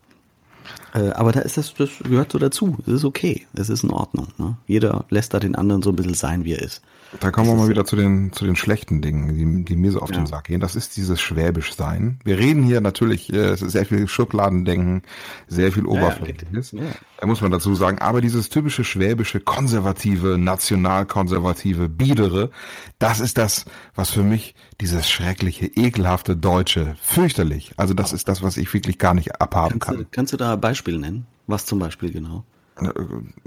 [0.94, 2.78] Äh, aber da ist das, das gehört so dazu.
[2.86, 3.46] Es ist okay.
[3.54, 4.28] Es ist in Ordnung.
[4.38, 4.56] Ne?
[4.66, 6.82] Jeder lässt da den anderen so ein bisschen sein, wie er ist.
[7.20, 10.00] Da kommen wir mal wieder zu den, zu den schlechten Dingen, die, die mir so
[10.00, 10.16] auf ja.
[10.16, 10.60] den Sack gehen.
[10.60, 12.20] Das ist dieses Schwäbisch-Sein.
[12.22, 15.02] Wir reden hier natürlich, äh, es ist sehr viel Schubladendenken,
[15.46, 16.72] sehr viel Oberflächliches.
[16.72, 16.90] Ja, ja.
[17.20, 17.98] Da muss man dazu sagen.
[17.98, 22.50] Aber dieses typische schwäbische, konservative, nationalkonservative, biedere,
[22.98, 27.72] das ist das, was für mich dieses schreckliche, ekelhafte Deutsche, fürchterlich.
[27.76, 29.96] Also das ist das, was ich wirklich gar nicht abhaben kannst kann.
[29.96, 31.26] Du, kannst du da Beispiele nennen?
[31.46, 32.44] Was zum Beispiel genau?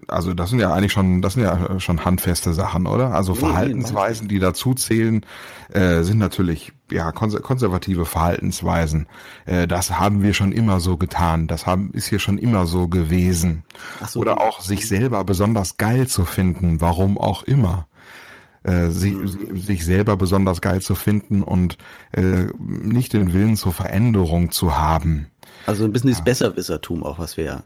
[0.07, 3.13] also das sind ja eigentlich schon, das sind ja schon handfeste Sachen, oder?
[3.13, 5.25] Also Verhaltensweisen, die dazu zählen,
[5.71, 9.07] äh, sind natürlich ja konservative Verhaltensweisen.
[9.45, 11.47] Äh, das haben wir schon immer so getan.
[11.47, 13.63] Das haben ist hier schon immer so gewesen.
[14.07, 17.87] So, oder auch sich selber besonders geil zu finden, warum auch immer.
[18.63, 19.15] Äh, sich,
[19.55, 21.79] sich selber besonders geil zu finden und
[22.11, 25.31] äh, nicht den Willen zur Veränderung zu haben.
[25.65, 27.63] Also ein bisschen das Besserwissertum auch, was wir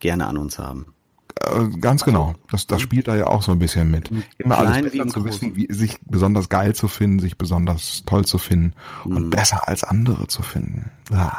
[0.00, 0.94] gerne an uns haben.
[1.40, 2.34] Äh, ganz genau.
[2.50, 4.10] Das, das spielt da ja auch so ein bisschen mit.
[4.36, 8.36] Immer alles besser zu wissen, wie, sich besonders geil zu finden, sich besonders toll zu
[8.36, 8.74] finden
[9.06, 9.16] mhm.
[9.16, 10.90] und besser als andere zu finden.
[11.10, 11.32] Ah,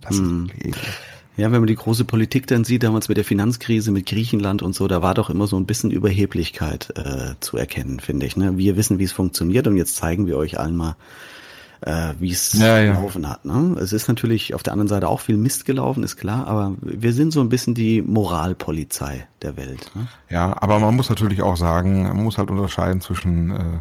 [0.00, 0.50] das mhm.
[0.56, 0.78] ist
[1.38, 4.74] Ja, wenn man die große Politik dann sieht, damals mit der Finanzkrise, mit Griechenland und
[4.74, 8.36] so, da war doch immer so ein bisschen Überheblichkeit äh, zu erkennen, finde ich.
[8.36, 8.58] Ne?
[8.58, 10.96] Wir wissen, wie es funktioniert und jetzt zeigen wir euch allen mal,
[11.82, 12.92] äh, wie es ja, ja.
[12.92, 13.44] gelaufen hat.
[13.44, 13.76] Ne?
[13.80, 17.12] Es ist natürlich auf der anderen Seite auch viel Mist gelaufen, ist klar, aber wir
[17.12, 19.92] sind so ein bisschen die Moralpolizei der Welt.
[19.94, 20.08] Ne?
[20.28, 23.80] Ja, aber man muss natürlich auch sagen, man muss halt unterscheiden zwischen äh,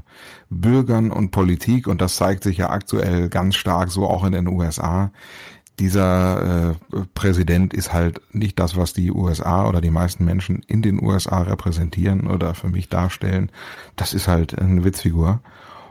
[0.51, 4.47] Bürgern und Politik und das zeigt sich ja aktuell ganz stark so auch in den
[4.47, 5.09] USA
[5.79, 6.75] dieser äh,
[7.13, 11.43] Präsident ist halt nicht das, was die USA oder die meisten Menschen in den USA
[11.43, 13.51] repräsentieren oder für mich darstellen.
[13.95, 15.41] Das ist halt eine Witzfigur.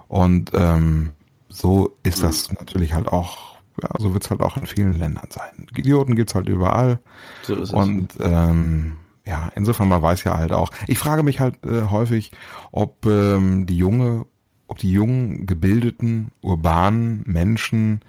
[0.08, 1.10] Und ähm,
[1.48, 5.28] so ist das natürlich halt auch, ja, so wird es halt auch in vielen Ländern
[5.30, 5.66] sein.
[5.76, 6.98] Idioten gibt's halt überall.
[7.42, 7.70] So ist es.
[7.70, 10.70] Und ähm, ja, insofern man weiß ja halt auch.
[10.86, 12.32] Ich frage mich halt äh, häufig,
[12.72, 14.26] ob ähm, die junge,
[14.66, 18.00] ob die jungen, gebildeten, urbanen Menschen,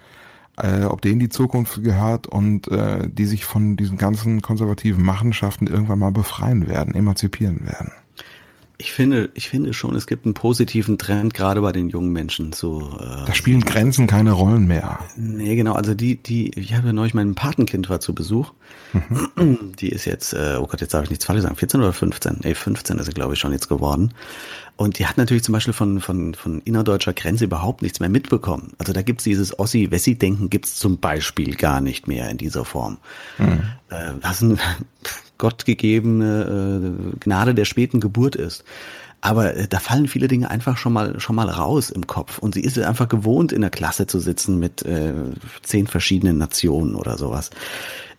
[0.62, 5.66] äh, ob denen die Zukunft gehört und äh, die sich von diesen ganzen konservativen Machenschaften
[5.66, 7.92] irgendwann mal befreien werden, emanzipieren werden.
[8.80, 12.52] Ich finde, ich finde schon, es gibt einen positiven Trend gerade bei den jungen Menschen.
[12.52, 15.00] So, äh, da spielen Grenzen keine Rollen mehr.
[15.16, 15.72] Nee, genau.
[15.72, 18.52] Also die, die, ich habe ja neulich mein Patenkind war zu Besuch.
[18.92, 19.72] Mhm.
[19.80, 22.38] Die ist jetzt, äh, oh Gott, jetzt darf ich nichts falsch sagen, 14 oder 15?
[22.44, 24.14] Nee, 15 ist sie, glaube ich, schon jetzt geworden.
[24.76, 28.74] Und die hat natürlich zum Beispiel von, von, von innerdeutscher Grenze überhaupt nichts mehr mitbekommen.
[28.78, 32.98] Also da gibt's dieses Ossi-Wessi-Denken gibt's zum Beispiel gar nicht mehr in dieser Form.
[33.38, 33.60] Mhm.
[33.90, 34.60] Äh, was ein
[35.38, 38.64] gottgegebene äh, Gnade der späten Geburt ist.
[39.20, 42.38] Aber äh, da fallen viele Dinge einfach schon mal schon mal raus im Kopf.
[42.38, 45.12] Und sie ist einfach gewohnt, in der Klasse zu sitzen mit äh,
[45.62, 47.50] zehn verschiedenen Nationen oder sowas.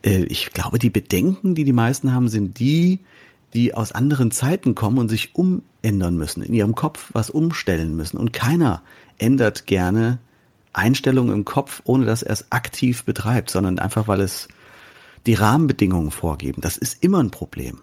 [0.04, 3.00] Äh, ich glaube, die Bedenken, die die meisten haben, sind die,
[3.54, 8.18] die aus anderen Zeiten kommen und sich umändern müssen, in ihrem Kopf was umstellen müssen.
[8.18, 8.82] Und keiner
[9.18, 10.20] ändert gerne
[10.74, 14.48] Einstellungen im Kopf, ohne dass er es aktiv betreibt, sondern einfach, weil es
[15.26, 16.62] die Rahmenbedingungen vorgeben.
[16.62, 17.80] Das ist immer ein Problem.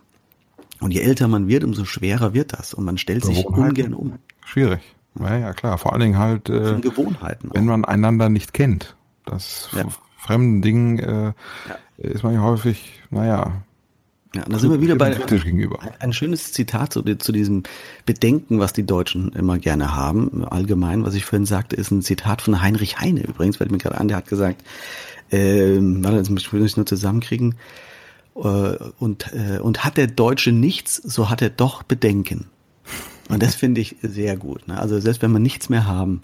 [0.80, 2.74] Und je älter man wird, umso schwerer wird das.
[2.74, 4.14] Und man stellt sich ungern um.
[4.44, 4.80] Schwierig.
[5.18, 5.78] Ja, ja, klar.
[5.78, 8.96] Vor allen Dingen halt, äh, Gewohnheiten wenn man einander nicht kennt.
[9.24, 9.86] Das ja.
[10.18, 11.34] fremden Dingen äh, ja.
[11.96, 13.62] ist man ja häufig, naja,
[14.36, 15.78] ja, und da sind wir wieder bei gegenüber.
[15.98, 17.62] ein schönes Zitat zu, zu, diesem
[18.04, 20.44] Bedenken, was die Deutschen immer gerne haben.
[20.44, 23.22] Allgemein, was ich vorhin sagte, ist ein Zitat von Heinrich Heine.
[23.22, 24.62] Übrigens fällt mir gerade an, der hat gesagt,
[25.30, 27.54] äh, warte, jetzt muss ich nur zusammenkriegen.
[28.36, 28.40] Äh,
[28.98, 32.46] und, äh, und hat der Deutsche nichts, so hat er doch Bedenken.
[33.28, 34.68] Und das finde ich sehr gut.
[34.68, 34.78] Ne?
[34.78, 36.22] Also selbst wenn wir nichts mehr haben,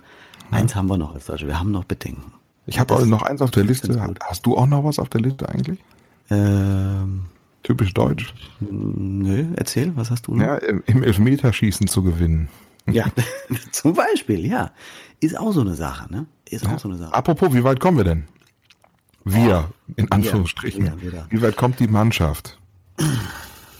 [0.50, 0.58] ja.
[0.58, 2.32] eins haben wir noch als Deutsche, wir haben noch Bedenken.
[2.66, 4.00] Ich habe noch eins auf der Liste.
[4.20, 5.80] Hast du auch noch was auf der Liste eigentlich?
[6.30, 7.22] Ähm,
[7.62, 8.34] Typisch deutsch.
[8.60, 10.44] Nö, erzähl, was hast du noch?
[10.44, 12.48] Ja, im, im Elfmeterschießen zu gewinnen.
[12.90, 13.04] Ja,
[13.70, 14.72] zum Beispiel, ja.
[15.20, 16.26] Ist auch so eine Sache, ne?
[16.50, 16.74] Ist ja.
[16.74, 17.14] auch so eine Sache.
[17.14, 18.24] Apropos, wie weit kommen wir denn?
[19.24, 20.85] Wir, in Anführungsstrichen.
[20.85, 21.26] Wir, wir, wir.
[21.30, 22.58] Wie weit kommt die Mannschaft?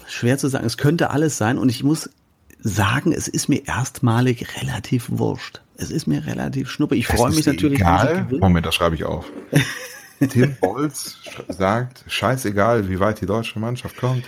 [0.07, 0.65] Schwer zu sagen.
[0.65, 2.11] Es könnte alles sein und ich muss
[2.61, 5.61] sagen, es ist mir erstmalig relativ wurscht.
[5.77, 6.97] Es ist mir relativ schnuppe.
[6.97, 7.81] Ich freue mich natürlich.
[7.81, 8.29] Egal.
[8.31, 9.27] Moment, das schreibe ich auf.
[10.29, 11.17] Tim Bolz
[11.49, 14.25] sagt, scheißegal, wie weit die deutsche Mannschaft kommt.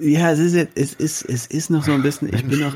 [0.00, 2.74] Ja, es ist, es ist, es ist noch so ein bisschen, ich bin noch,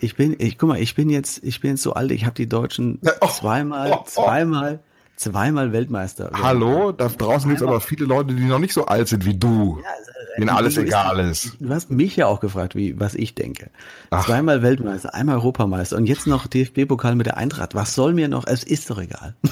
[0.00, 2.34] ich bin, ich, guck mal, ich bin jetzt, ich bin jetzt so alt, ich habe
[2.34, 4.04] die Deutschen oh, zweimal, oh, oh.
[4.04, 4.80] zweimal,
[5.18, 6.30] zweimal Weltmeister.
[6.32, 9.36] Hallo, da draußen gibt es aber viele Leute, die noch nicht so alt sind wie
[9.36, 11.56] du, ja, äh, denen alles egal ist.
[11.60, 13.70] Du hast mich ja auch gefragt, wie, was ich denke.
[14.10, 14.24] Ach.
[14.24, 17.74] Zweimal Weltmeister, einmal Europameister und jetzt noch DFB-Pokal mit der Eintracht.
[17.74, 18.46] Was soll mir noch?
[18.46, 19.34] Es ist doch egal.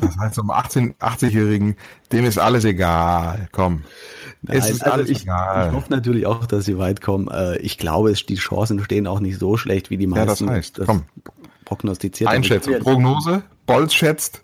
[0.00, 1.76] Das heißt, um 18, 80-Jährigen,
[2.10, 3.48] dem ist alles egal.
[3.52, 3.84] Komm.
[4.42, 5.68] Nein, es ist also alles ich, egal.
[5.68, 7.28] Ich hoffe natürlich auch, dass sie weit kommen.
[7.28, 10.46] Äh, ich glaube, die Chancen stehen auch nicht so schlecht, wie die meisten.
[10.46, 11.04] Ja, das heißt, komm.
[11.64, 12.28] Prognostiziert.
[12.28, 14.42] Einschätzung, Prognose, Bolz schätzt.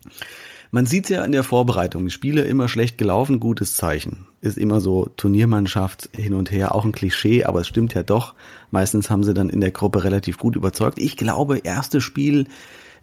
[0.75, 2.05] Man sieht es ja in der Vorbereitung.
[2.05, 4.27] Die Spiele immer schlecht gelaufen, gutes Zeichen.
[4.41, 8.35] Ist immer so Turniermannschaft hin und her, auch ein Klischee, aber es stimmt ja doch.
[8.73, 10.99] Meistens haben sie dann in der Gruppe relativ gut überzeugt.
[10.99, 12.49] Ich glaube, erstes Spiel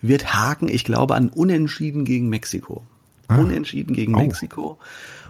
[0.02, 0.68] wird haken.
[0.68, 2.84] Ich glaube an Unentschieden gegen Mexiko.
[3.30, 3.38] Ah.
[3.38, 4.20] Unentschieden gegen oh.
[4.20, 4.78] Mexiko.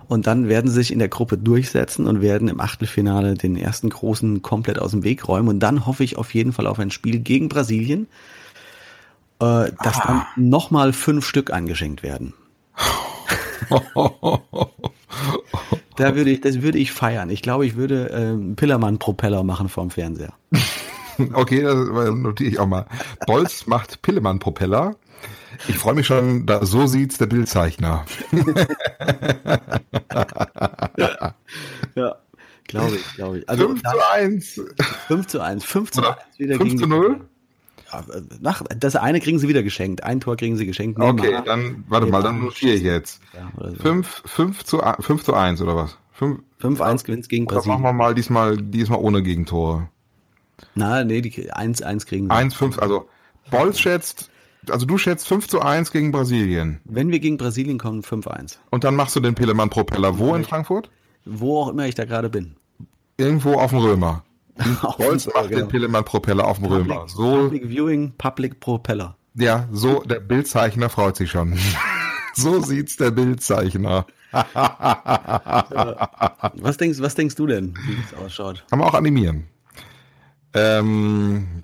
[0.08, 3.92] Und dann werden sie sich in der Gruppe durchsetzen und werden im Achtelfinale den ersten
[3.92, 5.48] großen komplett aus dem Weg räumen.
[5.48, 8.08] Und dann hoffe ich auf jeden Fall auf ein Spiel gegen Brasilien
[9.42, 10.28] äh, dass ah.
[10.36, 12.34] dann nochmal fünf Stück angeschenkt werden.
[15.96, 17.30] da würde ich, das würde ich feiern.
[17.30, 20.34] Ich glaube, ich würde äh, Pillermann-Propeller machen vorm Fernseher.
[21.34, 21.76] Okay, das
[22.16, 22.88] notiere ich auch mal.
[23.28, 24.96] Bolz macht Pillemann-Propeller.
[25.68, 28.06] Ich freue mich schon, da, so sieht's der Bildzeichner.
[30.98, 31.36] ja,
[31.96, 32.16] ja
[32.72, 33.50] glaube ich, glaube ich.
[33.50, 34.62] Also, 5 zu 1.
[35.08, 35.64] 5 zu 1.
[35.64, 37.22] 5 zu 1 wieder 5 zu 0?
[38.40, 40.04] Nach, das eine kriegen sie wieder geschenkt.
[40.04, 41.00] Ein Tor kriegen sie geschenkt.
[41.00, 41.44] Okay, mal.
[41.44, 43.22] dann, warte mal, dann notiere ich jetzt.
[43.82, 44.80] 5 ja, so.
[44.80, 45.98] zu, 5 zu 1 oder was?
[46.62, 47.64] 5-1 gewinnt gegen Brasilien.
[47.64, 49.90] Dann machen wir mal diesmal, diesmal ohne Gegentore.
[50.76, 52.32] Na, nee, die 1-1 kriegen sie.
[52.32, 53.08] 1-5, also
[53.50, 54.30] Bolz schätzt,
[54.70, 56.80] also du schätzt 5 zu 1 gegen Brasilien.
[56.86, 58.58] Wenn wir gegen Brasilien kommen, 5-1.
[58.70, 60.90] Und dann machst du den Pillemann-Propeller wo in Frankfurt?
[61.26, 62.56] Wo auch immer ich da gerade bin.
[63.18, 64.24] Irgendwo auf dem Römer.
[64.98, 65.62] Bolz macht genau.
[65.62, 67.08] den Pillemann-Propeller auf dem Public, Römer.
[67.08, 69.16] So, Public Viewing, Public Propeller.
[69.34, 71.58] Ja, so, der Bildzeichner freut sich schon.
[72.34, 74.06] so sieht's der Bildzeichner.
[76.56, 78.64] was, denkst, was denkst du denn, wie es ausschaut?
[78.70, 79.48] Kann man auch animieren.
[80.54, 81.64] Ähm,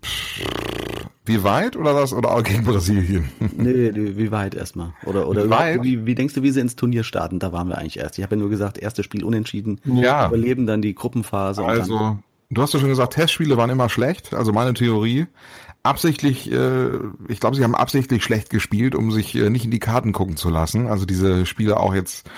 [1.27, 2.13] wie weit oder was?
[2.13, 3.29] Oder auch gegen Brasilien?
[3.57, 4.93] nee, wie weit erstmal?
[5.05, 5.83] Oder, oder wie, weit?
[5.83, 7.39] Wie, wie, denkst du, wie sie ins Turnier starten?
[7.39, 8.17] Da waren wir eigentlich erst.
[8.17, 9.81] Ich habe ja nur gesagt, erstes Spiel unentschieden.
[9.83, 10.27] Ja.
[10.27, 11.65] Überleben dann die Gruppenphase.
[11.65, 15.27] Also, Du hast ja schon gesagt, Testspiele waren immer schlecht, also meine Theorie.
[15.83, 16.89] Absichtlich, äh,
[17.27, 20.37] ich glaube, sie haben absichtlich schlecht gespielt, um sich äh, nicht in die Karten gucken
[20.37, 20.87] zu lassen.
[20.87, 22.29] Also diese Spiele auch jetzt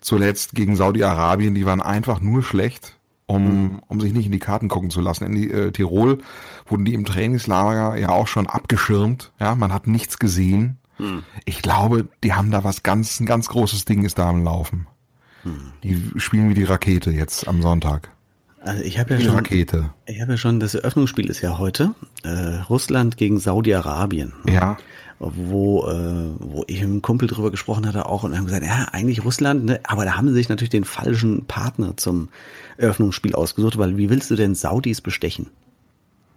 [0.00, 3.82] zuletzt gegen Saudi-Arabien, die waren einfach nur schlecht, um, mhm.
[3.88, 5.24] um sich nicht in die Karten gucken zu lassen.
[5.24, 6.18] In die, äh, Tirol
[6.66, 9.32] wurden die im Trainingslager ja auch schon abgeschirmt.
[9.38, 10.78] Ja, man hat nichts gesehen.
[10.98, 11.24] Mhm.
[11.44, 14.86] Ich glaube, die haben da was ganz, ein ganz großes Ding ist da am Laufen.
[15.44, 15.72] Mhm.
[15.82, 18.10] Die spielen wie die Rakete jetzt am Sonntag.
[18.60, 19.90] Also ich habe ja schon, Rakete.
[20.06, 21.94] ich habe ja schon, das Eröffnungsspiel ist ja heute
[22.24, 24.32] äh, Russland gegen Saudi-Arabien.
[24.48, 24.76] Ja.
[25.20, 28.86] Wo, äh, wo ich mit einem Kumpel drüber gesprochen hatte auch und haben gesagt, ja,
[28.92, 29.80] eigentlich Russland, ne?
[29.84, 32.28] aber da haben sie sich natürlich den falschen Partner zum
[32.76, 35.48] Eröffnungsspiel ausgesucht, weil wie willst du denn Saudis bestechen?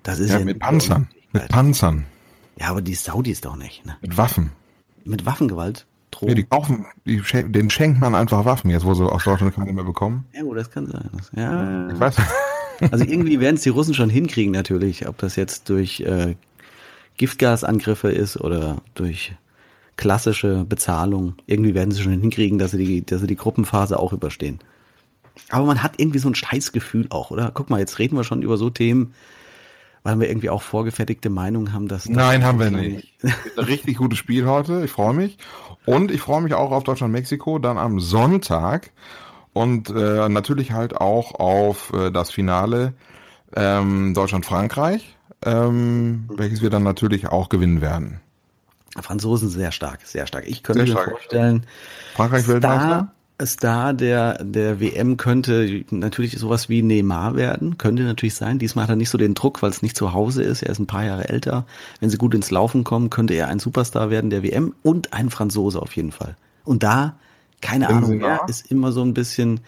[0.01, 1.07] Das ist ja, ja mit Panzern.
[1.31, 2.05] Mit Panzern.
[2.59, 3.85] Ja, aber die Saudis doch nicht.
[3.85, 3.97] Ne?
[4.01, 4.51] Mit Waffen.
[5.03, 5.85] Mit Waffengewalt.
[6.11, 6.29] Drogen.
[6.29, 7.21] Ja, die kaufen, die,
[7.51, 10.25] den schenkt man einfach Waffen, jetzt wo sie aus Deutschland keine mehr bekommen.
[10.33, 11.09] Ja, gut, das kann sein.
[11.35, 11.89] Ja.
[11.89, 12.15] Ich weiß.
[12.89, 16.35] Also irgendwie werden es die Russen schon hinkriegen natürlich, ob das jetzt durch äh,
[17.17, 19.33] Giftgasangriffe ist oder durch
[19.97, 21.35] klassische Bezahlung.
[21.45, 24.57] Irgendwie werden sie schon hinkriegen, dass sie die, dass sie die Gruppenphase auch überstehen.
[25.49, 27.51] Aber man hat irgendwie so ein Scheißgefühl auch, oder?
[27.53, 29.13] Guck mal, jetzt reden wir schon über so Themen,
[30.03, 32.07] weil wir irgendwie auch vorgefertigte Meinungen haben, dass.
[32.07, 33.13] Nein, haben wir nicht.
[33.57, 34.83] Ein richtig gutes Spiel heute.
[34.83, 35.37] Ich freue mich.
[35.85, 38.91] Und ich freue mich auch auf Deutschland-Mexiko dann am Sonntag
[39.53, 42.93] und äh, natürlich halt auch auf äh, das Finale
[43.55, 48.21] ähm, Deutschland-Frankreich, ähm, welches wir dann natürlich auch gewinnen werden.
[49.01, 50.45] Franzosen sehr stark, sehr stark.
[50.47, 51.11] Ich könnte sehr mir stark.
[51.11, 51.65] vorstellen,
[52.13, 53.13] Frankreich Weltmeister.
[53.45, 58.59] Star der, der WM könnte natürlich sowas wie Neymar werden, könnte natürlich sein.
[58.59, 60.63] Diesmal hat er nicht so den Druck, weil es nicht zu Hause ist.
[60.63, 61.65] Er ist ein paar Jahre älter.
[61.99, 65.29] Wenn sie gut ins Laufen kommen, könnte er ein Superstar werden der WM und ein
[65.29, 66.35] Franzose auf jeden Fall.
[66.63, 67.15] Und da,
[67.61, 69.61] keine Wenn Ahnung, wer ist immer so ein bisschen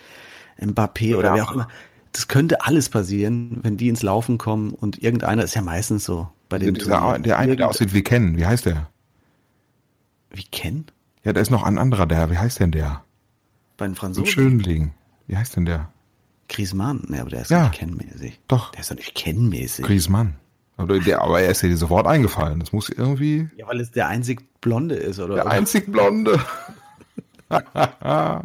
[0.59, 1.17] Mbappé ja.
[1.17, 1.67] oder wer auch immer.
[2.11, 6.27] Das könnte alles passieren, wenn die ins Laufen kommen und irgendeiner ist ja meistens so
[6.47, 6.75] bei den.
[6.75, 8.89] Der, der eine, der aussieht wie Ken, wie heißt der?
[10.29, 10.85] Wie Ken?
[11.23, 13.03] Ja, da ist noch ein anderer, der, wie heißt denn der?
[13.77, 14.27] Bei den Franzosen?
[14.27, 14.93] Schönling.
[15.27, 15.89] Wie heißt denn der?
[16.49, 17.03] Griezmann.
[17.07, 18.39] Ne, aber der ist ja nicht kennmäßig.
[18.47, 18.71] Doch.
[18.71, 19.85] Der ist doch nicht kennmäßig.
[19.85, 20.35] Griezmann.
[20.77, 22.59] Aber, der, aber er ist dir sofort eingefallen.
[22.59, 23.47] Das muss irgendwie.
[23.55, 25.35] Ja, weil es der einzig Blonde ist, oder?
[25.35, 26.39] Der einzig Blonde.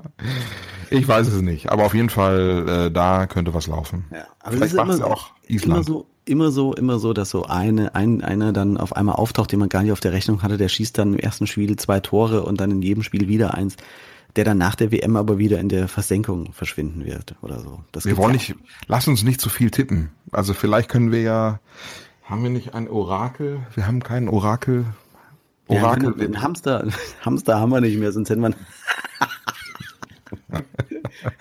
[0.91, 4.07] Ich weiß es nicht, aber auf jeden Fall, äh, da könnte was laufen.
[4.11, 5.65] Ja, aber Vielleicht macht es auch Island.
[5.65, 9.53] Immer so, immer so, immer so, dass so eine, ein, einer dann auf einmal auftaucht,
[9.53, 12.01] den man gar nicht auf der Rechnung hatte, der schießt dann im ersten Spiel zwei
[12.01, 13.77] Tore und dann in jedem Spiel wieder eins,
[14.39, 17.83] der dann nach der WM aber wieder in der Versenkung verschwinden wird oder so.
[17.91, 18.55] Das wir wollen ja nicht,
[18.87, 20.11] lass uns nicht zu viel tippen.
[20.31, 21.59] Also vielleicht können wir ja,
[22.23, 23.67] haben wir nicht ein Orakel?
[23.75, 24.85] Wir haben keinen Orakel.
[25.67, 26.15] Orakel.
[26.17, 26.87] Ja, einen Hamster,
[27.23, 28.55] Hamster haben wir nicht mehr, sonst hätten wir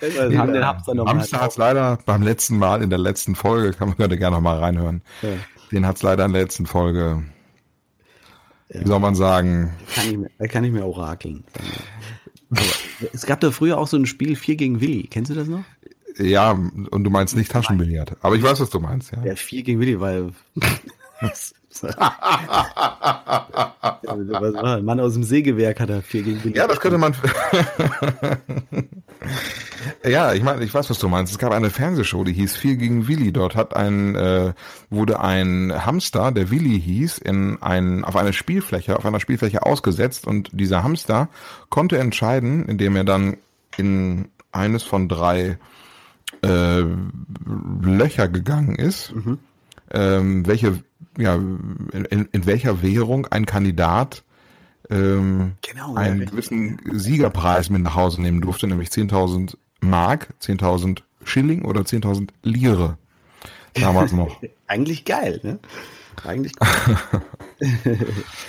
[0.00, 3.36] wir haben den Hamster noch Hamster hat es leider beim letzten Mal in der letzten
[3.36, 5.02] Folge, kann man gerne noch mal reinhören.
[5.22, 5.28] Ja.
[5.70, 7.22] Den hat es leider in der letzten Folge,
[8.70, 8.80] ja.
[8.80, 9.72] wie soll man sagen?
[9.94, 11.44] Er kann mehr, er kann nicht mehr orakeln.
[13.12, 15.06] Es gab da früher auch so ein Spiel 4 gegen Willi.
[15.08, 15.64] Kennst du das noch?
[16.18, 18.16] Ja, und du meinst nicht Taschenbillard.
[18.22, 19.24] Aber ich weiß, was du meinst, ja.
[19.24, 20.30] Ja, 4 gegen Willi, weil.
[21.20, 22.76] Was war?
[24.76, 26.56] Ein Mann aus dem Sägewerk hat er 4 gegen Willi.
[26.56, 27.14] Ja, das könnte man.
[30.04, 31.32] ja, ich meine, ich weiß, was du meinst.
[31.32, 33.32] Es gab eine Fernsehshow, die hieß 4 gegen Willi.
[33.32, 34.52] Dort hat ein, äh,
[34.90, 40.26] wurde ein Hamster, der Willi hieß, in ein, auf eine Spielfläche, auf einer Spielfläche ausgesetzt
[40.26, 41.28] und dieser Hamster
[41.68, 43.36] konnte entscheiden, indem er dann
[43.76, 45.58] in eines von drei
[46.42, 46.82] äh,
[47.82, 49.38] Löcher gegangen ist, mhm.
[49.92, 50.82] Ähm, welche,
[51.16, 54.24] ja, in, in welcher Währung ein Kandidat
[54.90, 61.02] ähm, genau, einen ja, gewissen Siegerpreis mit nach Hause nehmen durfte, nämlich 10.000 Mark, 10.000
[61.24, 62.96] Schilling oder 10.000 Lire.
[63.74, 64.40] Damals noch.
[64.66, 65.58] Eigentlich geil, ne?
[66.24, 66.98] Eigentlich cool.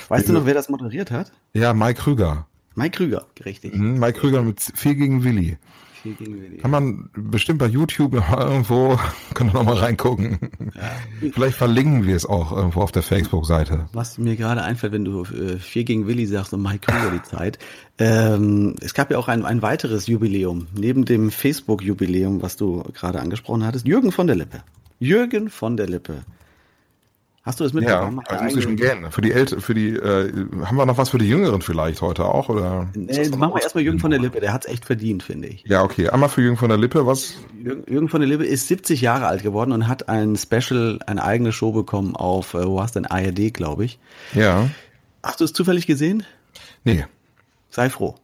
[0.08, 1.32] weißt du noch, wer das moderiert hat?
[1.54, 2.47] Ja, Mike Krüger.
[2.75, 3.75] Mike Krüger, richtig.
[3.75, 5.58] Mhm, Mike Krüger mit 4 gegen Willi.
[6.01, 6.57] Viel gegen Willi.
[6.57, 8.97] Kann man bestimmt bei YouTube irgendwo,
[9.33, 10.39] können wir nochmal reingucken.
[10.75, 11.31] Ja.
[11.31, 13.88] Vielleicht verlinken wir es auch irgendwo auf der Facebook-Seite.
[13.93, 17.23] Was mir gerade einfällt, wenn du äh, viel gegen Willi sagst und Mike Krüger die
[17.23, 17.59] Zeit.
[17.97, 23.19] Ähm, es gab ja auch ein, ein weiteres Jubiläum, neben dem Facebook-Jubiläum, was du gerade
[23.19, 23.85] angesprochen hattest.
[23.85, 24.63] Jürgen von der Lippe.
[24.99, 26.23] Jürgen von der Lippe
[27.43, 28.21] Hast du das mitbekommen?
[28.30, 29.12] Ja, das muss ich schon gerne.
[29.12, 30.32] Für die Älte, für die, äh,
[30.65, 32.89] haben wir noch was für die Jüngeren vielleicht heute auch, oder?
[32.93, 35.63] Nee, machen wir erstmal Jürgen von der Lippe, der hat es echt verdient, finde ich.
[35.65, 36.10] Ja, okay.
[36.10, 37.36] Einmal für Jürgen von der Lippe, was?
[37.58, 41.23] Jürgen, Jürgen von der Lippe ist 70 Jahre alt geworden und hat ein Special, eine
[41.23, 43.99] eigene Show bekommen auf, äh, wo hast du denn, ARD, glaube ich.
[44.34, 44.69] Ja.
[45.23, 46.25] Hast du es zufällig gesehen?
[46.84, 47.06] Nee.
[47.69, 48.15] Sei froh.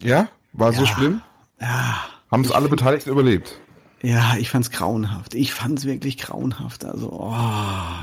[0.00, 0.28] Ja?
[0.52, 0.78] War ja.
[0.78, 1.22] so schlimm?
[1.60, 2.04] Ja.
[2.30, 3.60] Haben es alle Beteiligten überlebt?
[4.02, 5.34] Ja, ich fand's grauenhaft.
[5.34, 6.84] Ich fand's wirklich grauenhaft.
[6.84, 7.34] Also, oh,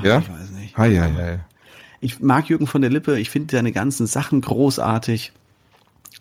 [0.04, 0.18] ja?
[0.18, 0.57] ich weiß nicht.
[0.78, 1.38] Hi, hi, hi.
[2.00, 3.18] Ich mag Jürgen von der Lippe.
[3.18, 5.32] Ich finde seine ganzen Sachen großartig.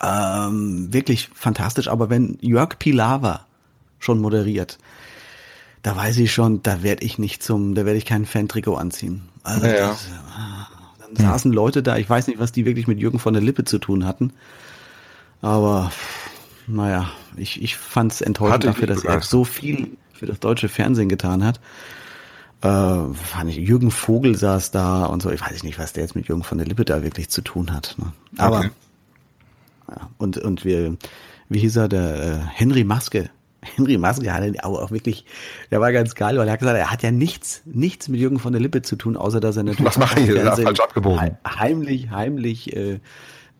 [0.01, 1.87] Ähm, wirklich fantastisch.
[1.87, 3.45] Aber wenn Jörg Pilawa
[3.99, 4.79] schon moderiert,
[5.83, 9.29] da weiß ich schon, da werde ich nicht zum, da werde ich kein Fan-Trikot anziehen.
[9.43, 9.89] Also, ja.
[9.89, 10.07] das,
[10.99, 11.55] dann saßen hm.
[11.55, 11.97] Leute da.
[11.97, 14.33] Ich weiß nicht, was die wirklich mit Jürgen von der Lippe zu tun hatten.
[15.43, 15.91] Aber
[16.65, 21.09] naja, ich, ich fand es enttäuschend dafür, dass er so viel für das deutsche Fernsehen
[21.09, 21.59] getan hat.
[22.61, 25.29] Äh, fand ich, Jürgen Vogel saß da und so.
[25.31, 27.71] Ich weiß nicht, was der jetzt mit Jürgen von der Lippe da wirklich zu tun
[27.73, 27.95] hat.
[27.97, 28.11] Ne?
[28.37, 28.69] Aber okay.
[29.89, 30.97] ja, und und wir,
[31.49, 33.29] wie hieß er, der äh, Henry Maske.
[33.61, 35.25] Henry Maske hatte auch, auch wirklich,
[35.69, 38.39] der war ganz geil, weil er hat gesagt, er hat ja nichts, nichts mit Jürgen
[38.39, 41.37] von der Lippe zu tun, außer dass er natürlich was mache ich, falsch abgebogen.
[41.45, 42.99] heimlich, heimlich äh,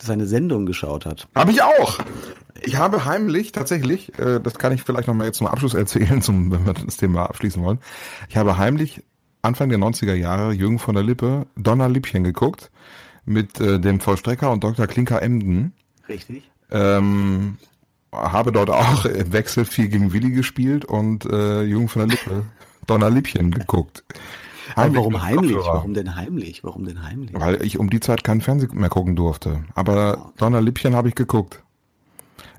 [0.01, 1.27] seine Sendung geschaut hat.
[1.36, 1.99] Habe ich auch.
[2.62, 6.21] Ich habe heimlich tatsächlich, äh, das kann ich vielleicht noch mal jetzt zum Abschluss erzählen,
[6.23, 7.79] zum, wenn wir das Thema abschließen wollen.
[8.29, 9.03] Ich habe heimlich
[9.41, 12.71] Anfang der 90er Jahre Jürgen von der Lippe Donnerlippchen geguckt
[13.25, 14.88] mit äh, dem Vollstrecker und Dr.
[14.88, 15.73] Klinker Emden.
[16.10, 16.49] Richtig.
[16.71, 17.57] Ähm,
[18.12, 22.43] habe dort auch im Wechsel viel gegen Willi gespielt und äh, Jürgen von der Lippe
[22.88, 24.03] Donnerlippchen geguckt.
[24.75, 25.58] Heimlich warum heimlich?
[25.58, 26.63] Warum denn heimlich?
[26.63, 27.32] Warum denn heimlich?
[27.34, 29.63] Weil ich um die Zeit keinen Fernsehen mehr gucken durfte.
[29.75, 30.32] Aber oh.
[30.38, 31.63] Donnerlippchen habe ich geguckt.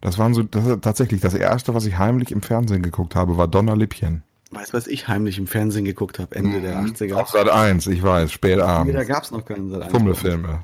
[0.00, 3.48] Das waren so das tatsächlich das erste, was ich heimlich im Fernsehen geguckt habe, war
[3.48, 4.22] Donnerlippchen.
[4.50, 6.62] Weißt du, was ich heimlich im Fernsehen geguckt habe, Ende mhm.
[6.62, 7.14] der 80er?
[7.14, 8.94] Auf Sat 1, ich weiß, spät abends.
[8.94, 9.92] Da gab es noch keinen Sat 1.
[9.92, 10.62] Fummelfilme.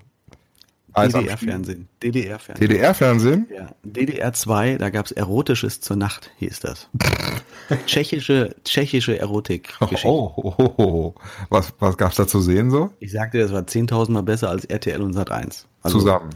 [0.96, 1.88] DDR-Fernsehen.
[2.02, 2.68] DDR-Fernsehen.
[2.68, 3.48] DDR-Fernsehen?
[3.54, 3.70] Ja.
[3.82, 6.88] DDR 2, da gab es Erotisches zur Nacht, hieß das.
[7.86, 9.74] tschechische, tschechische Erotik.
[9.80, 11.14] Oh, oh, oh, oh,
[11.50, 12.90] Was, was gab's da zu sehen so?
[13.00, 15.66] Ich sagte, das war 10.000 Mal besser als RTL und Sat 1.
[15.82, 16.30] Also, Zusammen.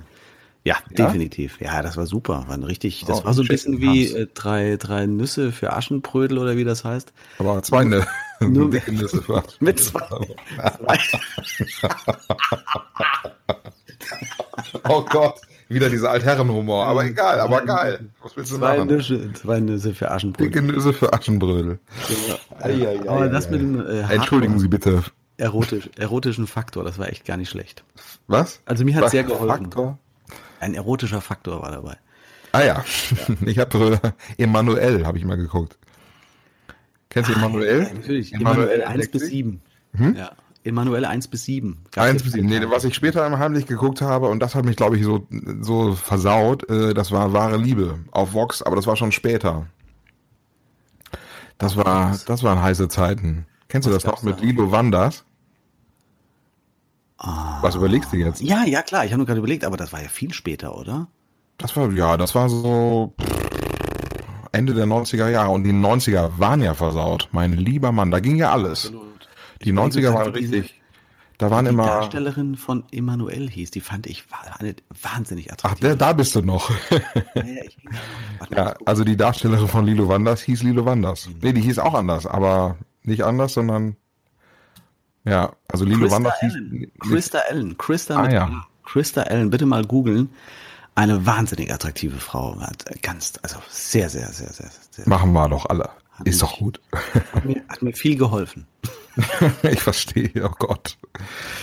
[0.64, 1.61] Ja, ja, definitiv.
[1.61, 2.44] Ja, das war super.
[2.49, 3.05] War richtig.
[3.07, 6.64] Das oh, war so ein bisschen wie äh, drei, drei Nüsse für Aschenbrödel oder wie
[6.64, 7.12] das heißt.
[7.38, 8.07] Aber zwei Nüsse.
[8.40, 9.57] Nur Nüsse für Aschenbrödel.
[9.61, 10.27] Mit zwei.
[14.88, 15.40] oh Gott.
[15.71, 18.09] Wieder dieser Altherrenhumor, aber egal, aber geil.
[18.23, 18.88] Was willst du zwei machen?
[18.88, 20.51] Nüsse, zwei Nüsse für Aschenbrödel.
[20.51, 21.79] Dicke Nüsse für Aschenbrödel.
[22.66, 23.11] Ja.
[23.11, 25.03] Aber das mit dem äh, Entschuldigen Sie bitte.
[25.37, 27.85] Erotisch, erotischen Faktor, das war echt gar nicht schlecht.
[28.29, 28.61] Was?
[28.64, 29.64] Also mir hat sehr geholfen.
[29.64, 29.99] Faktor?
[30.59, 31.97] Ein erotischer Faktor war dabei.
[32.53, 32.85] Ah ja,
[33.45, 35.76] ich habe äh, Emanuel, habe ich mal geguckt.
[37.11, 37.83] Kennst du Emanuel?
[37.83, 38.33] Ja, natürlich.
[38.33, 39.61] Emanuel 1 bis 7.
[39.97, 40.16] Hm?
[40.16, 40.33] Ja.
[40.65, 41.85] Emanuel 1 bis 7.
[41.97, 42.47] 1 bis 7.
[42.47, 45.27] Nee, was ich später im Heimlich geguckt habe, und das hat mich, glaube ich, so,
[45.61, 49.67] so versaut, äh, das war wahre Liebe auf Vox, aber das war schon später.
[51.59, 53.47] Das war, das waren heiße Zeiten.
[53.69, 55.25] Kennst du das noch mit Lilo Wanders?
[57.19, 57.59] Ah.
[57.63, 58.41] Was überlegst du jetzt?
[58.41, 59.05] Ja, ja, klar.
[59.05, 61.09] Ich habe nur gerade überlegt, aber das war ja viel später, oder?
[61.59, 63.13] Das war, ja, das war so
[64.53, 65.51] Ende der 90er Jahre.
[65.51, 67.29] Und die 90er waren ja versaut.
[67.33, 68.87] Mein lieber Mann, da ging ja alles.
[68.87, 69.08] Absolut.
[69.63, 70.81] Die 90er waren richtig.
[71.39, 71.85] Da waren die immer.
[71.85, 74.25] Die Darstellerin von Emanuel hieß, die fand ich
[75.03, 75.89] wahnsinnig attraktiv.
[75.93, 76.71] Ach, da bist du noch.
[76.91, 77.45] ja,
[78.51, 81.29] ja, also die Darstellerin von Lilo Wanders hieß Lilo Wanders.
[81.29, 81.35] Mhm.
[81.41, 83.97] Nee, die hieß auch anders, aber nicht anders, sondern
[85.25, 86.71] ja, also Lilo Christa Wanders Allen.
[86.71, 86.89] hieß.
[87.11, 87.79] Christa Allen.
[87.79, 88.67] Christa ah, ja.
[88.85, 90.31] Christa Allen, bitte mal googeln.
[90.97, 92.61] Eine wahnsinnig attraktive Frau.
[93.03, 95.09] Ganz, also sehr, sehr, sehr, sehr, sehr.
[95.09, 95.91] Machen wir doch alle.
[96.25, 96.81] Ist doch gut.
[97.33, 98.67] Hat mir, hat mir viel geholfen.
[99.62, 100.97] ich verstehe, oh Gott.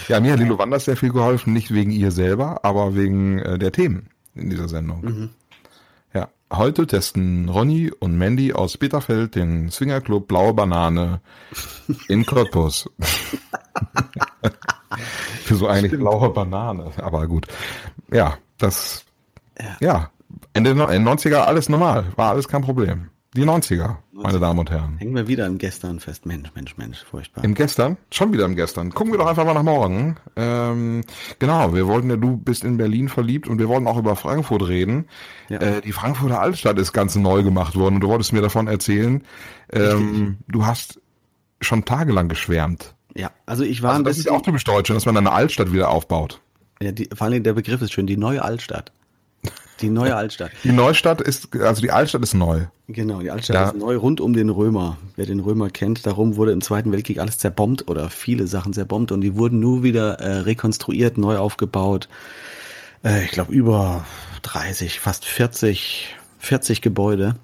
[0.07, 3.57] Ja, mir hat Lilo Wanders sehr viel geholfen, nicht wegen ihr selber, aber wegen äh,
[3.57, 5.01] der Themen in dieser Sendung.
[5.01, 5.29] Mhm.
[6.13, 11.21] Ja, heute testen Ronny und Mandy aus Bitterfeld den Swingerclub Blaue Banane
[12.07, 12.89] in Cottbus.
[15.43, 17.47] Für so eigentlich blaue Banane, aber gut.
[18.11, 19.05] Ja, das,
[19.59, 20.09] ja, ja
[20.53, 23.09] Ende der 90er alles normal, war alles kein Problem.
[23.35, 24.97] Die 90er, meine Damen und Herren.
[24.97, 26.25] Hängen wir wieder im Gestern fest.
[26.25, 27.43] Mensch, Mensch, Mensch, furchtbar.
[27.43, 27.97] Im Gestern?
[28.09, 28.91] Schon wieder im Gestern.
[28.91, 30.15] Gucken wir doch einfach mal nach morgen.
[30.37, 31.03] Ähm,
[31.37, 34.65] genau, wir wollten ja, du bist in Berlin verliebt und wir wollten auch über Frankfurt
[34.69, 35.09] reden.
[35.49, 35.57] Ja.
[35.59, 39.21] Äh, die Frankfurter Altstadt ist ganz neu gemacht worden und du wolltest mir davon erzählen.
[39.69, 41.01] Ähm, du hast
[41.59, 42.95] schon tagelang geschwärmt.
[43.15, 45.89] Ja, also ich war also Das ist auch typisch deutsch, dass man eine Altstadt wieder
[45.89, 46.39] aufbaut.
[46.81, 48.93] Ja, die, vor allem der Begriff ist schön, die neue Altstadt.
[49.81, 50.51] Die neue Altstadt.
[50.63, 52.65] Die Neustadt ist, also die Altstadt ist neu.
[52.87, 53.67] Genau, die Altstadt ja.
[53.69, 54.97] ist neu, rund um den Römer.
[55.15, 59.11] Wer den Römer kennt, darum wurde im Zweiten Weltkrieg alles zerbombt oder viele Sachen zerbombt
[59.11, 62.07] und die wurden nur wieder äh, rekonstruiert, neu aufgebaut.
[63.03, 64.05] Äh, ich glaube über
[64.43, 67.35] 30, fast 40, 40 Gebäude.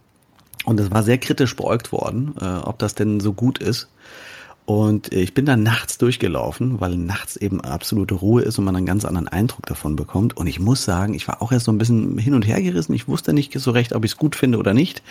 [0.64, 3.89] Und es war sehr kritisch beäugt worden, äh, ob das denn so gut ist.
[4.66, 8.86] Und ich bin dann nachts durchgelaufen, weil nachts eben absolute Ruhe ist und man einen
[8.86, 10.38] ganz anderen Eindruck davon bekommt.
[10.38, 12.93] Und ich muss sagen, ich war auch erst so ein bisschen hin und her gerissen.
[12.93, 15.01] Ich wusste nicht so recht, ob ich es gut finde oder nicht.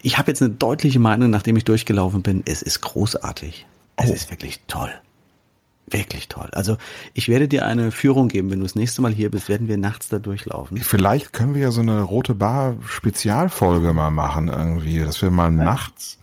[0.00, 2.42] Ich habe jetzt eine deutliche Meinung, nachdem ich durchgelaufen bin.
[2.44, 3.66] Es ist großartig.
[3.96, 4.14] Es oh.
[4.14, 4.90] ist wirklich toll.
[5.86, 6.48] Wirklich toll.
[6.52, 6.78] Also
[7.12, 9.76] ich werde dir eine Führung geben, wenn du das nächste Mal hier bist, werden wir
[9.76, 10.78] nachts da durchlaufen.
[10.78, 15.50] Vielleicht können wir ja so eine rote Bar Spezialfolge mal machen irgendwie, dass wir mal
[15.50, 16.18] nachts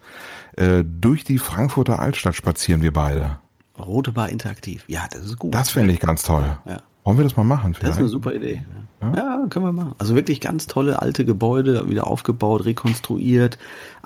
[0.59, 3.39] äh, durch die Frankfurter Altstadt spazieren wir beide.
[3.79, 4.83] Rote Bar interaktiv.
[4.87, 5.53] Ja, das ist gut.
[5.53, 6.43] Das finde ich ganz toll.
[6.65, 6.81] Ja.
[7.05, 7.73] Wollen wir das mal machen?
[7.73, 7.91] Vielleicht?
[7.91, 8.61] Das ist eine super Idee.
[9.01, 9.13] Ja?
[9.15, 9.45] ja?
[9.49, 9.95] können wir machen.
[9.97, 13.57] Also wirklich ganz tolle alte Gebäude, wieder aufgebaut, rekonstruiert,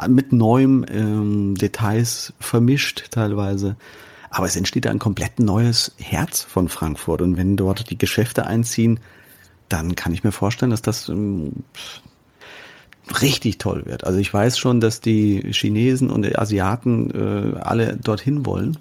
[0.08, 3.76] mit neuem ähm, Details vermischt teilweise.
[4.30, 7.22] Aber es entsteht ein komplett neues Herz von Frankfurt.
[7.22, 8.99] Und wenn dort die Geschäfte einziehen,
[9.70, 11.64] dann kann ich mir vorstellen, dass das ähm,
[13.22, 14.06] richtig toll wird.
[14.06, 18.78] Also ich weiß schon, dass die Chinesen und die Asiaten äh, alle dorthin wollen.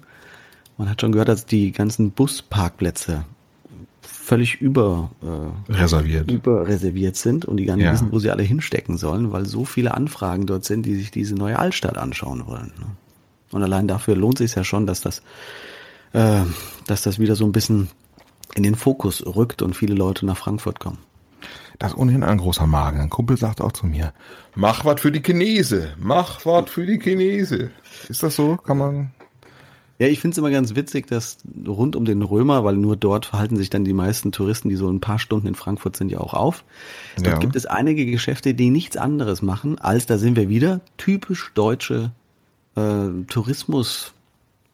[0.77, 3.25] Man hat schon gehört, dass die ganzen Busparkplätze
[4.01, 6.31] völlig über äh, reserviert.
[6.31, 7.93] überreserviert sind und die gar nicht ja.
[7.93, 11.35] wissen, wo sie alle hinstecken sollen, weil so viele Anfragen dort sind, die sich diese
[11.35, 12.71] neue Altstadt anschauen wollen.
[12.79, 12.85] Ne?
[13.51, 15.21] Und allein dafür lohnt sich ja schon, dass das,
[16.13, 16.41] äh,
[16.87, 17.89] dass das wieder so ein bisschen
[18.55, 20.99] in den Fokus rückt und viele Leute nach Frankfurt kommen.
[21.79, 22.99] Das ist ohnehin ein großer Magen.
[22.99, 24.13] Ein Kumpel sagt auch zu mir,
[24.55, 27.71] mach was für die Chinese, mach was für die Chinese.
[28.09, 28.57] Ist das so?
[28.57, 29.11] Kann man...
[29.99, 33.27] Ja, ich finde es immer ganz witzig, dass rund um den Römer, weil nur dort
[33.27, 36.19] verhalten sich dann die meisten Touristen, die so ein paar Stunden in Frankfurt sind, ja
[36.19, 36.63] auch auf.
[37.15, 37.37] Dort ja.
[37.37, 42.11] gibt es einige Geschäfte, die nichts anderes machen, als da sind wir wieder typisch deutsche
[42.75, 44.13] äh, Tourismus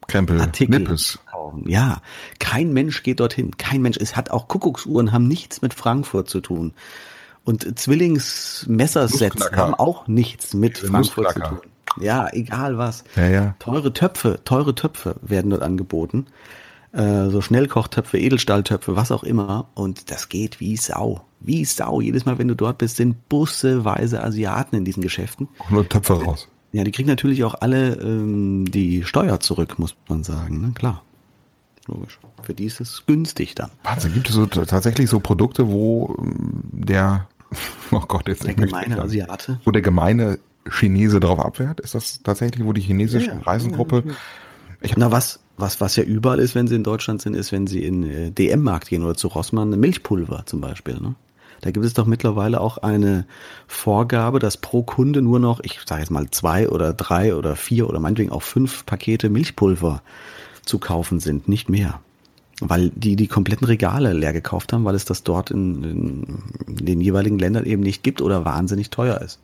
[0.08, 1.18] Krempel, Artikel Nippes.
[1.66, 2.02] Ja,
[2.38, 3.56] kein Mensch geht dorthin.
[3.56, 3.98] Kein Mensch.
[3.98, 6.72] Es hat auch Kuckucksuhren, haben nichts mit Frankfurt zu tun.
[7.44, 11.58] Und Zwillingsmessersets haben auch nichts mit Frankfurt zu tun.
[11.98, 13.04] Ja, egal was.
[13.16, 13.54] Ja, ja.
[13.58, 16.26] Teure Töpfe, teure Töpfe werden dort angeboten.
[16.92, 19.68] Äh, so Schnellkochtöpfe, Edelstahltöpfe, was auch immer.
[19.74, 21.22] Und das geht wie Sau.
[21.40, 22.00] Wie Sau.
[22.00, 25.48] Jedes Mal, wenn du dort bist, sind busseweise Asiaten in diesen Geschäften.
[25.58, 26.48] Auch nur Töpfe raus.
[26.72, 30.60] Ja, die kriegen natürlich auch alle ähm, die Steuer zurück, muss man sagen.
[30.60, 30.72] Ne?
[30.74, 31.02] Klar.
[31.90, 32.18] Logisch.
[32.42, 33.70] Für die ist es günstig dann.
[33.82, 37.26] Wahnsinn, gibt es so tatsächlich so Produkte, wo ähm, der,
[37.90, 40.38] oh Gott, jetzt der gemeine Asiate, wo der gemeine
[40.68, 41.80] Chinese darauf abwehrt?
[41.80, 44.04] Ist das tatsächlich, wo die chinesische ja, Reisengruppe?
[44.06, 44.90] Ja.
[44.96, 47.84] Na was, was, was ja überall ist, wenn sie in Deutschland sind, ist, wenn sie
[47.84, 50.94] in äh, DM-Markt gehen oder zu Rossmann, Milchpulver zum Beispiel.
[51.00, 51.16] Ne?
[51.60, 53.26] Da gibt es doch mittlerweile auch eine
[53.66, 57.88] Vorgabe, dass pro Kunde nur noch, ich sage jetzt mal zwei oder drei oder vier
[57.88, 60.02] oder meinetwegen auch fünf Pakete Milchpulver
[60.64, 62.00] zu kaufen sind, nicht mehr.
[62.60, 65.82] Weil die die kompletten Regale leer gekauft haben, weil es das dort in,
[66.66, 69.38] in den jeweiligen Ländern eben nicht gibt oder wahnsinnig teuer ist.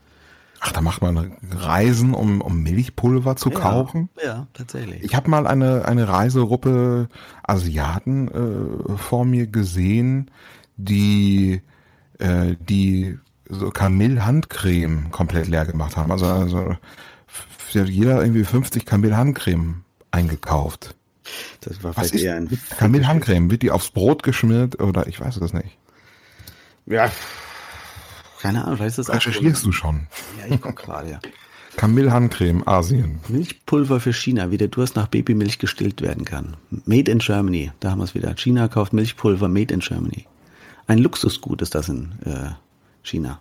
[0.60, 4.08] Ach, da macht man Reisen, um, um Milchpulver zu ja, kaufen?
[4.22, 5.02] Ja, tatsächlich.
[5.02, 7.08] Ich habe mal eine, eine Reisegruppe
[7.42, 10.30] Asiaten äh, vor mir gesehen,
[10.76, 11.62] die,
[12.18, 16.10] äh, die so Kamillhandcreme komplett leer gemacht haben.
[16.10, 16.76] Also, also
[17.72, 20.95] jeder irgendwie 50 Kamillhandcreme eingekauft.
[21.60, 23.50] Das war Was vielleicht eher ein Kamillhandcreme?
[23.50, 25.76] Wird die aufs Brot geschmiert oder ich weiß es nicht.
[26.86, 27.10] Ja,
[28.46, 30.06] keine Ahnung, vielleicht ist das Recherchierst du schon?
[30.38, 31.18] Ja, ich guck gerade, ja.
[31.76, 33.18] Kamillhandcreme, Asien.
[33.28, 36.56] Milchpulver für China, wie der Durst nach Babymilch gestillt werden kann.
[36.70, 38.34] Made in Germany, da haben wir es wieder.
[38.36, 40.26] China kauft Milchpulver made in Germany.
[40.86, 42.50] Ein Luxusgut ist das in äh,
[43.02, 43.40] China.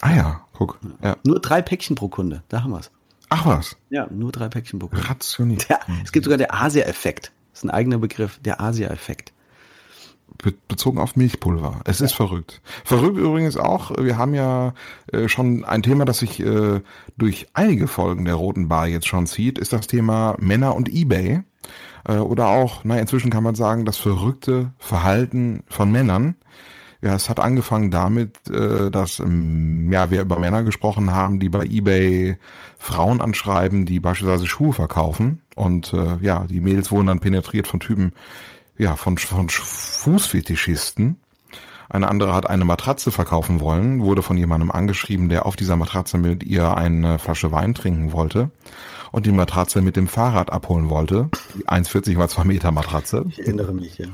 [0.00, 0.78] Ah ja, guck.
[1.02, 1.16] Ja.
[1.22, 2.90] Nur drei Päckchen pro Kunde, da haben wir es.
[3.30, 5.08] Ach was, Ja, nur drei Päckchen pro Kunde.
[5.08, 5.68] rationiert.
[5.68, 7.32] Ja, es gibt sogar der Asia-Effekt.
[7.52, 9.32] Das ist ein eigener Begriff, der Asia-Effekt.
[10.42, 11.80] Be bezogen auf Milchpulver.
[11.84, 12.60] Es ist verrückt.
[12.84, 14.74] Verrückt übrigens auch, wir haben ja
[15.12, 16.80] äh, schon ein Thema, das sich äh,
[17.18, 21.42] durch einige Folgen der Roten Bar jetzt schon zieht, ist das Thema Männer und Ebay.
[22.08, 26.36] Äh, oder auch, na, inzwischen kann man sagen, das verrückte Verhalten von Männern.
[27.02, 31.48] Ja, es hat angefangen damit, äh, dass ähm, ja, wir über Männer gesprochen haben, die
[31.48, 32.36] bei eBay
[32.78, 35.40] Frauen anschreiben, die beispielsweise Schuhe verkaufen.
[35.56, 38.12] Und äh, ja, die Mädels wurden dann penetriert von Typen,
[38.76, 41.16] ja, von, von Fußfetischisten.
[41.88, 46.18] Eine andere hat eine Matratze verkaufen wollen, wurde von jemandem angeschrieben, der auf dieser Matratze
[46.18, 48.50] mit ihr eine Flasche Wein trinken wollte
[49.10, 51.30] und die Matratze mit dem Fahrrad abholen wollte.
[51.56, 53.24] Die 1,40 mal 2 Meter Matratze.
[53.28, 54.06] Ich erinnere mich, ja.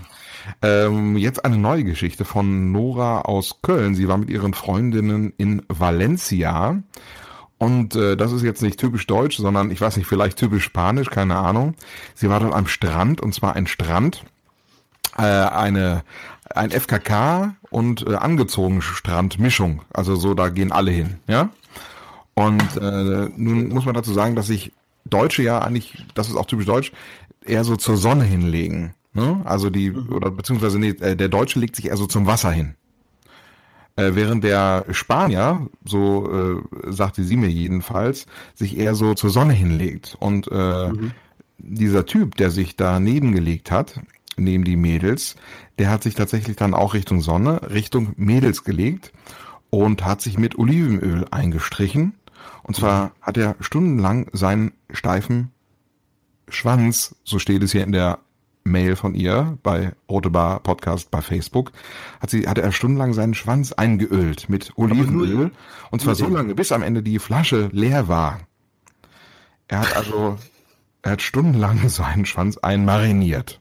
[0.62, 3.94] Ähm, jetzt eine neue Geschichte von Nora aus Köln.
[3.94, 6.82] Sie war mit ihren Freundinnen in Valencia.
[7.58, 11.08] Und äh, das ist jetzt nicht typisch deutsch, sondern ich weiß nicht, vielleicht typisch spanisch,
[11.08, 11.74] keine Ahnung.
[12.14, 14.24] Sie war dort am Strand, und zwar ein Strand,
[15.16, 16.02] äh, eine
[16.54, 19.82] ein FKK und äh, angezogen Strandmischung.
[19.92, 21.50] Also so, da gehen alle hin, ja.
[22.34, 24.72] Und äh, nun muss man dazu sagen, dass sich
[25.04, 26.92] Deutsche ja eigentlich, das ist auch typisch deutsch,
[27.44, 28.94] eher so zur Sonne hinlegen.
[29.16, 29.40] Ne?
[29.44, 32.74] Also die, oder beziehungsweise nee, äh, der Deutsche legt sich eher so zum Wasser hin.
[33.96, 39.54] Äh, während der Spanier, so äh, sagte sie mir jedenfalls, sich eher so zur Sonne
[39.54, 40.16] hinlegt.
[40.20, 40.90] Und äh,
[41.58, 44.00] dieser Typ, der sich da nebengelegt hat,
[44.36, 45.36] neben die Mädels,
[45.78, 49.12] der hat sich tatsächlich dann auch Richtung Sonne, Richtung Mädels gelegt
[49.70, 52.14] und hat sich mit Olivenöl eingestrichen.
[52.62, 55.52] Und zwar hat er stundenlang seinen steifen
[56.48, 58.18] Schwanz, so steht es hier in der
[58.66, 61.72] Mail von ihr bei Rote Bar Podcast bei Facebook,
[62.20, 65.50] hat sie, hatte er stundenlang seinen Schwanz eingeölt mit Olivenöl.
[65.90, 68.40] Und zwar so lange, bis am Ende die Flasche leer war.
[69.68, 70.36] Er hat also,
[71.02, 73.60] er hat stundenlang seinen Schwanz einmariniert.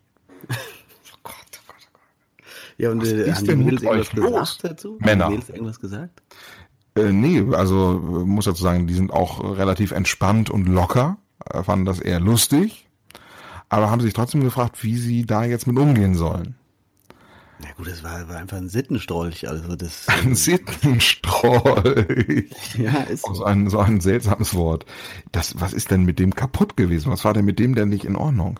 [2.77, 4.57] Ja, und Was äh, ist haben denn die mit Mädels irgendwas los?
[4.57, 4.97] gesagt dazu?
[4.99, 5.25] Männer.
[5.25, 6.21] Haben die Mädels irgendwas gesagt?
[6.97, 11.17] Äh, nee, also äh, muss dazu sagen, die sind auch relativ entspannt und locker,
[11.49, 12.84] äh, fanden das eher lustig,
[13.69, 16.55] aber haben sich trotzdem gefragt, wie sie da jetzt mit umgehen sollen.
[17.59, 19.47] Na gut, das war, war einfach ein Sittenstrolch.
[19.47, 22.49] Also das, Ein Sittenstrolch.
[22.77, 24.85] ja, ist so ein, so ein seltsames Wort.
[25.31, 27.11] Das, was ist denn mit dem kaputt gewesen?
[27.11, 28.59] Was war denn mit dem denn nicht in Ordnung?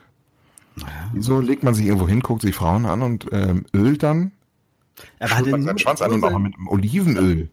[0.76, 1.10] Naja.
[1.14, 4.32] Wieso legt man sich irgendwo hin, guckt sich Frauen an und ähm, ölt dann?
[5.20, 7.50] Er hatte, man nur, seinen Schwanz an und auch mit Olivenöl.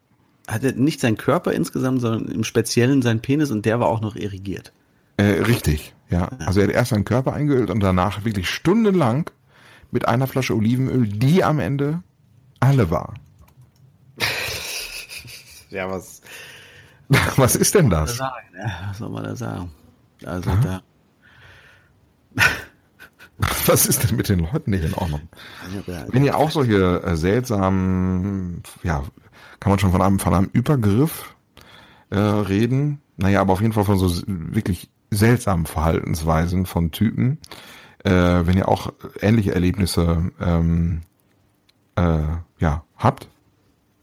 [0.47, 4.17] hatte nicht seinen Körper insgesamt, sondern im Speziellen seinen Penis und der war auch noch
[4.17, 4.73] irrigiert.
[5.17, 6.29] Äh, richtig, ja.
[6.47, 9.31] Also er hat erst seinen Körper eingeölt und danach wirklich stundenlang
[9.91, 12.03] mit einer Flasche Olivenöl, die am Ende
[12.61, 13.15] alle war.
[15.71, 16.21] Ja, was
[17.37, 18.19] Was ist denn das?
[18.21, 19.71] was soll man da sagen?
[20.25, 20.61] Also Aha.
[20.63, 20.83] da,
[23.67, 25.23] Was ist denn mit den Leuten nicht in Ordnung?
[26.09, 29.03] Wenn ihr auch solche äh, seltsamen, ja,
[29.59, 31.35] kann man schon von einem, von einem Übergriff
[32.11, 37.39] äh, reden, naja, aber auf jeden Fall von so wirklich seltsamen Verhaltensweisen von Typen,
[38.05, 41.03] äh, wenn ihr auch ähnliche Erlebnisse ähm,
[41.97, 42.23] äh,
[42.59, 43.29] ja, habt,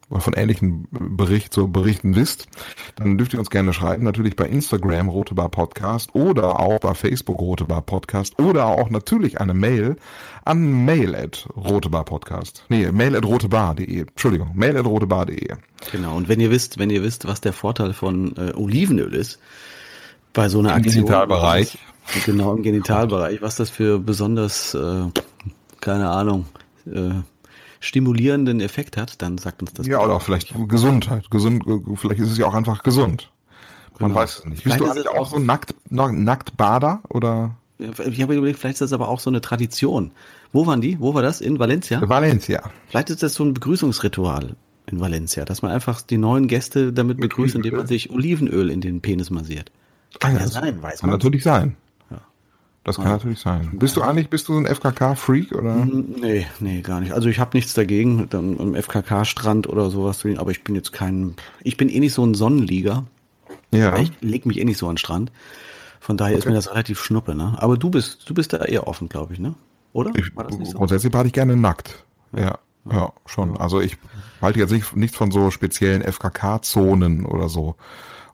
[0.10, 2.48] oder von ähnlichen Bericht, so Berichten wisst,
[2.96, 6.94] dann dürft ihr uns gerne schreiben, natürlich bei Instagram Rote Bar Podcast oder auch bei
[6.96, 9.98] Facebook Rote Bar Podcast oder auch natürlich eine Mail
[10.46, 12.66] an mail at rotebar podcast.
[12.70, 14.02] Nee, mail at rotebar.de.
[14.02, 15.56] Entschuldigung, mail at rotebar.de.
[15.92, 19.40] Genau, und wenn ihr wisst, wenn ihr wisst, was der Vorteil von äh, Olivenöl ist,
[20.34, 20.94] bei so einer Im Aktion.
[21.06, 21.78] Genitalbereich.
[22.14, 25.04] was- Genau, im Genitalbereich, was das für besonders, äh,
[25.80, 26.46] keine Ahnung,
[26.92, 27.12] äh,
[27.80, 29.86] stimulierenden Effekt hat, dann sagt uns das.
[29.88, 31.30] Ja, oder auch vielleicht Gesundheit.
[31.30, 31.64] Gesund,
[31.96, 33.32] vielleicht ist es ja auch einfach gesund.
[34.00, 34.22] Man Genau.
[34.22, 34.64] weiß es nicht.
[34.64, 38.60] Bist Vielleicht du ist eigentlich es auch so nackt, nackt Bader oder Ich habe überlegt,
[38.60, 40.12] vielleicht ist das aber auch so eine Tradition.
[40.52, 41.00] Wo waren die?
[41.00, 41.40] Wo war das?
[41.42, 42.02] In Valencia?
[42.10, 42.62] Valencia?
[42.90, 44.56] Vielleicht ist das so ein Begrüßungsritual
[44.88, 48.82] in Valencia, dass man einfach die neuen Gäste damit begrüßt, indem man sich Olivenöl in
[48.82, 49.72] den Penis massiert.
[50.20, 51.20] Kann ja das sein, weiß Kann man.
[51.20, 51.76] natürlich sein.
[52.10, 52.18] Ja.
[52.84, 53.70] Das kann natürlich sein.
[53.74, 55.76] Bist du eigentlich, bist du so ein FKK-Freak oder?
[55.86, 57.12] Nee, nee, gar nicht.
[57.14, 60.76] Also ich habe nichts dagegen, dann am FKK-Strand oder sowas zu gehen, aber ich bin
[60.76, 63.06] jetzt kein, ich bin eh nicht so ein Sonnenlieger.
[63.72, 63.98] Ja.
[64.00, 65.32] Ich leg mich eh nicht so an den Strand.
[66.00, 66.50] Von daher ist Okay.
[66.50, 67.56] mir das relativ schnuppe, ne?
[67.60, 69.54] Aber du bist, du bist da eher offen, glaube ich, ne?
[69.94, 70.12] Oder?
[70.16, 70.78] Ich, War das nicht so?
[70.78, 72.04] grundsätzlich bade ich gerne nackt.
[72.36, 72.58] Ja,
[72.92, 73.58] ja, schon.
[73.58, 73.98] Also ich
[74.42, 77.76] halte jetzt nicht, nichts von so speziellen FKK-Zonen oder so,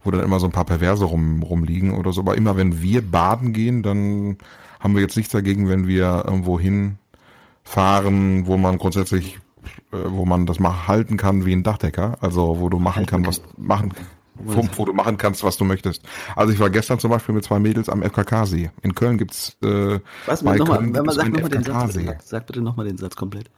[0.05, 2.21] wo dann immer so ein paar Perverse rum, rumliegen oder so.
[2.21, 4.37] Aber immer wenn wir baden gehen, dann
[4.79, 9.39] haben wir jetzt nichts dagegen, wenn wir irgendwo hinfahren, wo man grundsätzlich,
[9.91, 12.17] äh, wo man das mal halten kann wie ein Dachdecker.
[12.21, 13.93] Also wo du machen kann, was machen,
[14.35, 16.03] wo, du machen kannst, was du möchtest.
[16.35, 18.69] Also ich war gestern zum Beispiel mit zwei Mädels am FKK-See.
[18.83, 21.97] In Köln gibt's äh, Was, bei nochmal, Köln wenn man sagt nochmal den Satz.
[22.29, 23.49] Sag bitte nochmal den Satz komplett.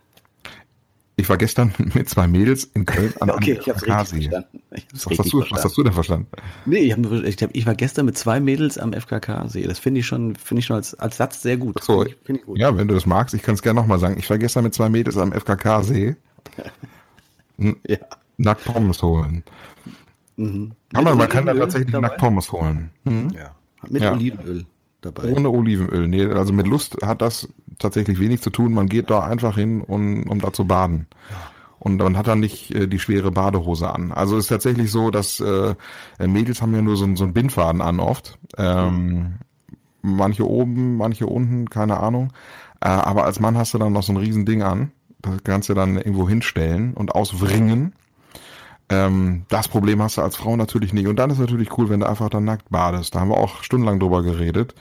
[1.20, 4.64] Ich war gestern mit zwei Mädels in Köln an Okay, ich hab's richtig verstanden.
[4.94, 5.64] Was richtig hast, du, was verstanden.
[5.66, 6.28] hast du denn verstanden?
[6.66, 9.64] Nee, ich, hab, ich, hab, ich war gestern mit zwei Mädels am FKK-See.
[9.64, 11.82] Das finde ich schon, finde ich schon als, als Satz sehr gut.
[11.84, 12.60] So, Finde ich, finde ich gut.
[12.60, 14.18] ja, wenn du das magst, ich kann es gerne nochmal sagen.
[14.20, 16.16] Ich war gestern mit zwei Mädels am FKK-See.
[17.88, 17.98] Ja.
[18.38, 19.44] Nackt Pommes holen.
[20.36, 20.74] Mhm.
[20.94, 22.10] Kann man, man kann da tatsächlich dabei?
[22.10, 22.92] nackt Pommes holen.
[23.06, 23.32] Hm?
[23.32, 23.56] Ja.
[23.90, 24.14] Mit Ja.
[24.14, 24.64] Olivenöl
[25.02, 25.34] dabei.
[25.34, 26.08] Ohne Olivenöl.
[26.08, 27.48] Nee, also mit Lust hat das
[27.80, 28.74] tatsächlich wenig zu tun.
[28.74, 31.08] Man geht da einfach hin, um, um da zu baden.
[31.80, 34.12] Und man hat dann nicht äh, die schwere Badehose an.
[34.12, 35.76] Also ist tatsächlich so, dass äh,
[36.20, 38.38] Mädels haben ja nur so, einen- so einen Bindfaden an oft.
[38.58, 39.36] Ähm,
[40.02, 42.34] manche oben, manche unten, keine Ahnung.
[42.82, 44.92] Äh, aber als Mann hast du dann noch so ein Riesending an.
[45.22, 47.94] Das kannst du dann irgendwo hinstellen und auswringen.
[48.90, 51.08] Ähm, das Problem hast du als Frau natürlich nicht.
[51.08, 53.14] Und dann ist natürlich cool, wenn du einfach dann nackt badest.
[53.14, 54.76] Da haben wir auch stundenlang drüber geredet,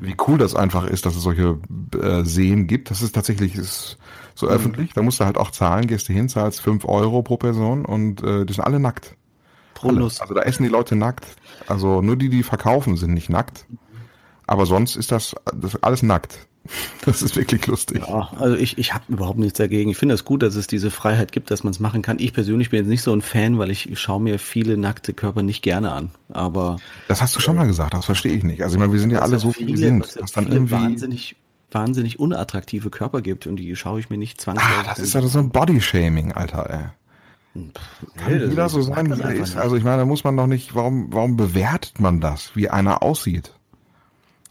[0.00, 1.58] wie cool das einfach ist, dass es solche
[1.98, 2.90] äh, Seen gibt.
[2.90, 3.96] Das ist tatsächlich ist
[4.34, 4.92] so öffentlich.
[4.92, 8.22] Da musst du halt auch zahlen, gehst du hin, zahlst fünf Euro pro Person und
[8.22, 9.16] äh, die sind alle nackt.
[9.72, 10.04] Pro Alle.
[10.04, 11.26] Also da essen die Leute nackt.
[11.66, 13.66] Also nur die, die verkaufen, sind nicht nackt.
[14.46, 16.46] Aber sonst ist das, das alles nackt.
[17.04, 18.02] Das ist wirklich lustig.
[18.08, 19.90] Ja, also ich, ich habe überhaupt nichts dagegen.
[19.90, 22.18] Ich finde es gut, dass es diese Freiheit gibt, dass man es machen kann.
[22.18, 25.42] Ich persönlich bin jetzt nicht so ein Fan, weil ich schaue mir viele nackte Körper
[25.42, 26.10] nicht gerne an.
[26.30, 28.62] Aber Das hast du schon mal gesagt, das verstehe ich nicht.
[28.62, 30.00] Also ich meine, wir sind ja alle so, wie wir sind.
[30.00, 31.36] was Dass dann viele irgendwie, wahnsinnig,
[31.70, 35.22] wahnsinnig unattraktive Körper gibt und die schaue ich mir nicht zwangsläufig ah, das ist ja
[35.22, 37.62] so ein Bodyshaming, Alter, ey.
[38.16, 39.56] Kann das- jeder so sein, das wie er ist.
[39.56, 43.02] Also ich meine, da muss man doch nicht, warum, warum bewertet man das, wie einer
[43.02, 43.52] aussieht?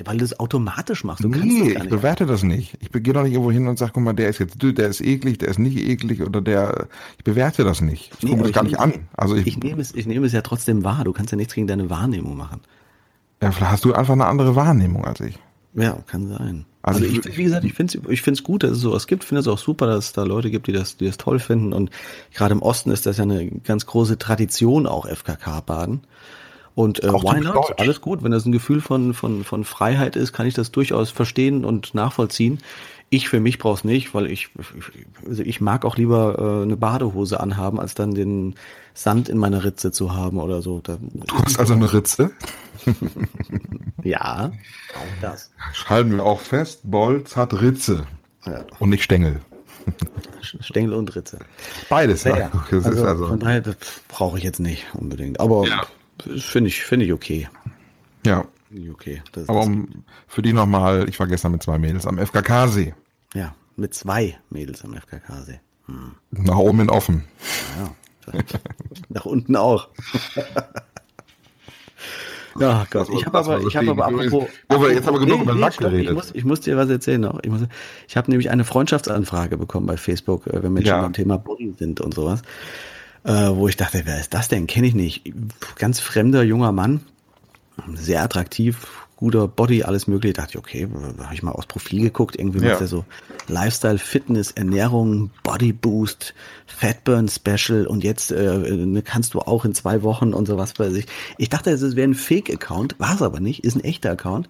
[0.04, 1.24] Weil du es automatisch machst.
[1.24, 2.78] Du nee, ich bewerte das nicht.
[2.82, 5.00] Ich gehe doch nicht irgendwo hin und sage, guck mal, der ist jetzt der ist
[5.00, 6.88] eklig, der ist nicht eklig oder der,
[7.18, 8.12] ich bewerte das nicht.
[8.18, 9.08] Ich Nee, gucke das gar ich nicht an.
[9.16, 11.06] Also ich, Ich nehme es, ich nehme es ja trotzdem wahr.
[11.06, 12.60] Du kannst ja nichts gegen deine Wahrnehmung machen.
[13.42, 15.40] ja, vielleicht hast du einfach eine andere Wahrnehmung als ich.
[15.76, 16.66] Ja, kann sein.
[16.84, 19.08] Also Also, ich ich, wie gesagt, ich finde es ich find's gut, dass es sowas
[19.08, 19.24] gibt.
[19.24, 21.40] Ich finde es auch super, dass es da Leute gibt, die das, die das toll
[21.40, 21.74] finden.
[21.74, 21.90] Und
[22.34, 26.02] gerade im Osten ist das ja eine ganz große Tradition, auch FKK-Baden.
[26.76, 27.56] Und äh, why not?
[27.56, 27.74] deutsch.
[27.78, 28.22] Alles gut.
[28.22, 31.96] Wenn das ein Gefühl von, von, von Freiheit ist, kann ich das durchaus verstehen und
[31.96, 32.60] nachvollziehen.
[33.10, 34.50] Ich für mich brauche es nicht, weil ich,
[35.26, 38.56] also ich mag auch lieber äh, eine Badehose anhaben, als dann den
[38.94, 40.82] Sand in meiner Ritze zu haben oder so.
[40.82, 42.32] Da, Du hast also eine Ritze.
[44.04, 44.52] ja,
[44.96, 45.52] auch das.
[45.72, 48.06] Schalten wir auch fest, Bolz hat Ritze.
[48.46, 48.66] Ja.
[48.80, 49.40] Und nicht Stängel.
[50.42, 51.40] Stängel und Ritze.
[51.90, 52.50] Beides, ja.
[52.70, 55.40] Das also, ist also, Von daher, das brauche ich jetzt nicht unbedingt.
[55.40, 55.86] Aber Ja.
[56.22, 57.48] Finde ich, finde ich okay.
[58.26, 58.46] ja.
[58.92, 59.22] Okay.
[59.48, 62.94] Aber um, für die nochmal, ich war gestern mit zwei Mädels am FKK-See.
[63.34, 65.60] ja, mit zwei Mädels am FKK-See.
[66.32, 67.24] Nach oben in offen.
[67.80, 68.40] Ja.
[69.10, 69.88] Nach unten auch.
[72.58, 73.10] Ja, Gott.
[73.14, 74.48] Ich habe aber, ich habe aber apropos.
[74.70, 76.08] Wir- jetzt haben wir genug Nee, über nee, Nackt stopp, geredet.
[76.12, 77.40] Ich muss, ich muss dir was erzählen noch.
[77.44, 77.64] Ich, muss,
[78.08, 80.94] ich habe nämlich eine Freundschaftsanfrage bekommen bei Facebook, äh, wenn wir Ja.
[80.94, 82.44] schon beim Thema Body sind und sowas.
[83.26, 84.68] Äh, wo ich dachte, wer ist das denn?
[84.68, 85.24] Kenne ich nicht.
[85.78, 87.02] Ganz fremder junger Mann,
[87.96, 90.34] sehr attraktiv, guter Body, alles mögliche.
[90.34, 90.88] Da dachte ich, okay,
[91.20, 92.36] habe ich mal aufs Profil geguckt.
[92.36, 92.72] Irgendwie Ja.
[92.72, 93.06] macht er so
[93.48, 96.34] Lifestyle, Fitness, Ernährung, Body Boost,
[96.66, 100.90] Fatburn Special und jetzt äh, ne, kannst du auch in zwei Wochen und sowas bei
[100.90, 101.06] sich.
[101.38, 104.50] Ich dachte, es wäre ein Fake-Account, war es aber nicht, ist ein echter Account,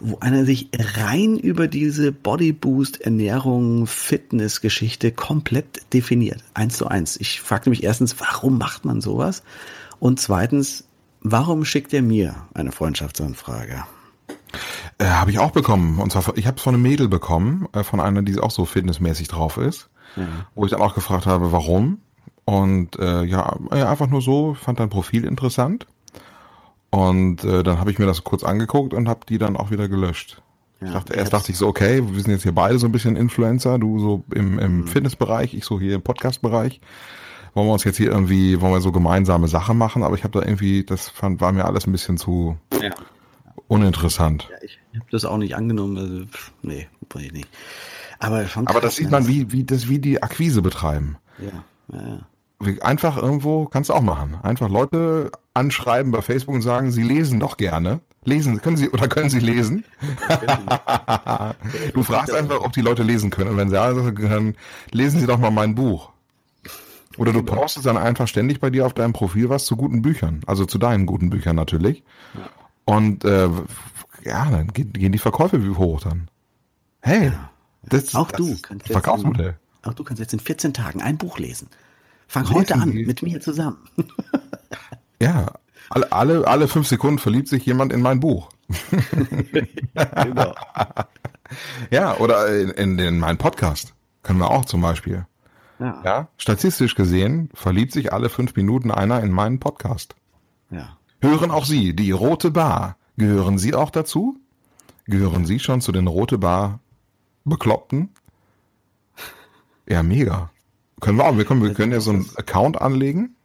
[0.00, 0.68] wo einer sich
[0.98, 6.44] rein über diese Body Boost, Ernährung, Fitness-Geschichte komplett definiert.
[6.52, 7.16] Eins zu eins.
[7.18, 9.42] Ich fragte mich erstens, warum macht man sowas?
[9.98, 10.84] Und zweitens,
[11.30, 13.84] warum schickt er mir eine Freundschaftsanfrage?
[14.98, 15.98] Äh, habe ich auch bekommen.
[15.98, 18.64] Und zwar, ich habe es von einem Mädel bekommen, äh, von einer, die auch so
[18.64, 19.90] fitnessmäßig drauf ist.
[20.16, 20.24] ja.
[20.54, 21.98] wo ich dann auch gefragt habe, warum.
[22.44, 25.86] Und äh, ja, einfach nur so, fand dein Profil interessant.
[26.90, 29.88] Und äh, dann habe ich mir das kurz angeguckt und habe die dann auch wieder
[29.88, 30.40] gelöscht.
[30.80, 32.92] Ja, ich dachte, erst dachte ich so, okay, wir sind jetzt hier beide so ein
[32.92, 34.86] bisschen Influencer, du so im, im mhm.
[34.86, 36.80] Fitnessbereich, ich so hier im Podcastbereich.
[37.56, 40.38] Wollen wir uns jetzt hier irgendwie, wollen wir so gemeinsame Sachen machen, aber ich habe
[40.38, 42.90] da irgendwie, das fand, war mir alles ein bisschen zu ja.
[43.66, 44.46] uninteressant.
[44.50, 46.24] Ja, ich habe das auch nicht angenommen, also,
[46.60, 47.48] nee, weiß ich nicht.
[48.18, 51.16] Aber, aber das sieht man, wie, wie, das, wie die Akquise betreiben.
[51.38, 52.18] Ja, ja, ja
[52.82, 54.36] einfach irgendwo, kannst du auch machen.
[54.42, 58.00] Einfach Leute anschreiben bei Facebook und sagen, sie lesen doch gerne.
[58.24, 59.84] Lesen, können sie oder können sie lesen?
[61.94, 63.50] du fragst einfach, ob die Leute lesen können.
[63.50, 64.56] Und wenn sie ja können,
[64.90, 66.10] lesen sie doch mal mein Buch.
[67.16, 67.60] Oder du genau.
[67.60, 70.40] postest dann einfach ständig bei dir auf deinem Profil was zu guten Büchern.
[70.46, 72.02] Also zu deinen guten Büchern natürlich.
[72.84, 73.48] Und äh,
[74.24, 76.28] ja, dann gehen die Verkäufe wie hoch dann.
[77.00, 77.32] Hey,
[77.82, 79.56] das, auch das du kannst Verkaufsmodell.
[79.82, 81.68] auch du kannst jetzt in 14 Tagen ein Buch lesen.
[82.26, 83.78] Fang heute an, mit mir zusammen.
[85.22, 85.52] ja,
[85.90, 88.50] alle, alle, alle fünf Sekunden verliebt sich jemand in mein Buch.
[89.94, 90.54] genau.
[91.92, 93.94] Ja, oder in, in, in meinen Podcast.
[94.24, 95.26] Können wir auch zum Beispiel.
[95.78, 96.02] Ja.
[96.04, 96.28] ja.
[96.38, 100.16] Statistisch gesehen verliebt sich alle fünf Minuten einer in meinen Podcast.
[100.70, 100.96] Ja.
[101.22, 102.96] Hören auch Sie, die Rote Bar.
[103.16, 104.38] Gehören Sie auch dazu?
[105.06, 106.80] Gehören Sie schon zu den Rote Bar
[107.44, 108.10] Bekloppten?
[109.88, 110.50] Ja, mega.
[111.00, 111.36] Können wir auch.
[111.36, 113.36] Wir können, wir können ja so einen Account anlegen.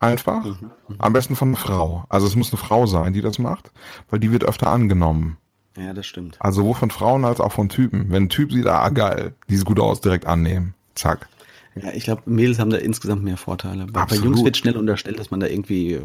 [0.00, 0.44] Einfach.
[0.44, 0.94] Mhm, mhm.
[0.98, 2.04] Am besten von einer Frau.
[2.08, 3.72] Also es muss eine Frau sein, die das macht,
[4.08, 5.36] weil die wird öfter angenommen.
[5.76, 6.36] Ja, das stimmt.
[6.40, 8.10] Also sowohl von Frauen als auch von Typen.
[8.10, 10.74] Wenn ein Typ sieht, ah geil, die sieht gut aus, direkt annehmen.
[10.98, 11.28] Zack.
[11.82, 13.86] Ja, ich glaube, Mädels haben da insgesamt mehr Vorteile.
[13.86, 16.00] Bei, bei, Jungs wird schnell unterstellt, dass man da irgendwie,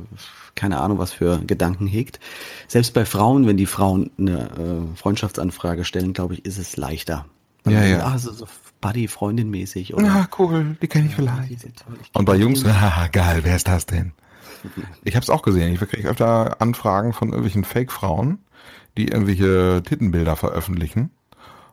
[0.56, 2.20] keine Ahnung, was für Gedanken hegt.
[2.68, 7.26] Selbst bei Frauen, wenn die Frauen eine äh, Freundschaftsanfrage stellen, glaube ich, ist es leichter.
[7.66, 8.04] Ja, ja.
[8.06, 8.46] Ach, so, so
[8.82, 9.94] Buddy-Freundin mäßig.
[9.94, 10.06] Oder?
[10.06, 11.64] Ja, cool, die kenne ich vielleicht.
[11.64, 11.70] Ja,
[12.14, 14.12] Und bei Jungs, haha, geil, wer ist das denn?
[15.04, 15.74] Ich habe es auch gesehen.
[15.74, 18.40] Ich kriege öfter Anfragen von irgendwelchen Fake-Frauen,
[18.98, 21.12] die irgendwelche Tittenbilder veröffentlichen.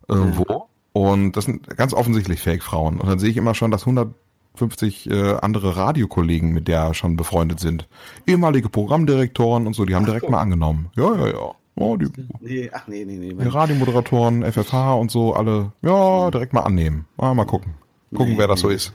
[0.09, 0.45] Irgendwo.
[0.49, 0.70] Ja.
[0.93, 3.01] Und das sind ganz offensichtlich Fake-Frauen.
[3.01, 7.61] Und dann sehe ich immer schon, dass 150 äh, andere Radiokollegen mit der schon befreundet
[7.61, 7.89] sind.
[8.27, 10.91] Ehemalige Programmdirektoren und so, die haben direkt mal angenommen.
[10.97, 11.55] Ja, ja, ja.
[11.77, 12.09] Oh, die,
[12.41, 13.33] nee, ach nee, nee, nee.
[13.33, 17.07] Die Radiomoderatoren, FFH und so, alle, ja, direkt mal annehmen.
[17.17, 17.75] Mal, mal gucken.
[18.15, 18.93] Gucken, nee, wer das so ist.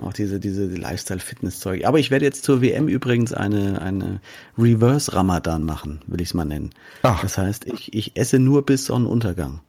[0.00, 1.84] Auch diese, diese Lifestyle-Fitness-Zeug.
[1.84, 4.20] Aber ich werde jetzt zur WM übrigens eine, eine
[4.56, 6.70] Reverse-Ramadan machen, will ich es mal nennen.
[7.02, 7.20] Ach.
[7.20, 9.60] Das heißt, ich, ich esse nur bis Sonnenuntergang.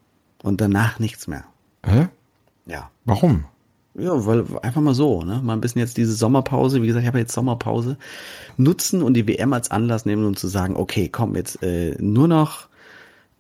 [0.43, 1.45] Und danach nichts mehr.
[1.85, 2.07] Hä?
[2.65, 2.89] Ja.
[3.05, 3.45] Warum?
[3.95, 5.41] Ja, weil einfach mal so, ne?
[5.43, 7.97] Mal ein bisschen jetzt diese Sommerpause, wie gesagt, ich habe jetzt Sommerpause,
[8.55, 12.27] nutzen und die WM als Anlass nehmen, um zu sagen, okay, komm, jetzt äh, nur
[12.27, 12.69] noch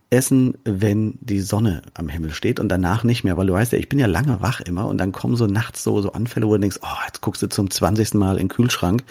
[0.09, 3.79] essen, wenn die Sonne am Himmel steht und danach nicht mehr, weil du weißt ja,
[3.79, 6.53] ich bin ja lange wach immer und dann kommen so nachts so, so Anfälle, wo
[6.53, 8.15] du denkst, oh, jetzt guckst du zum 20.
[8.15, 9.03] Mal in den Kühlschrank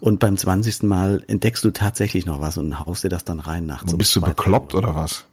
[0.00, 0.82] und beim 20.
[0.82, 3.96] Mal entdeckst du tatsächlich noch was und haust dir das dann rein nachts.
[3.96, 5.24] Bist du bekloppt oder was?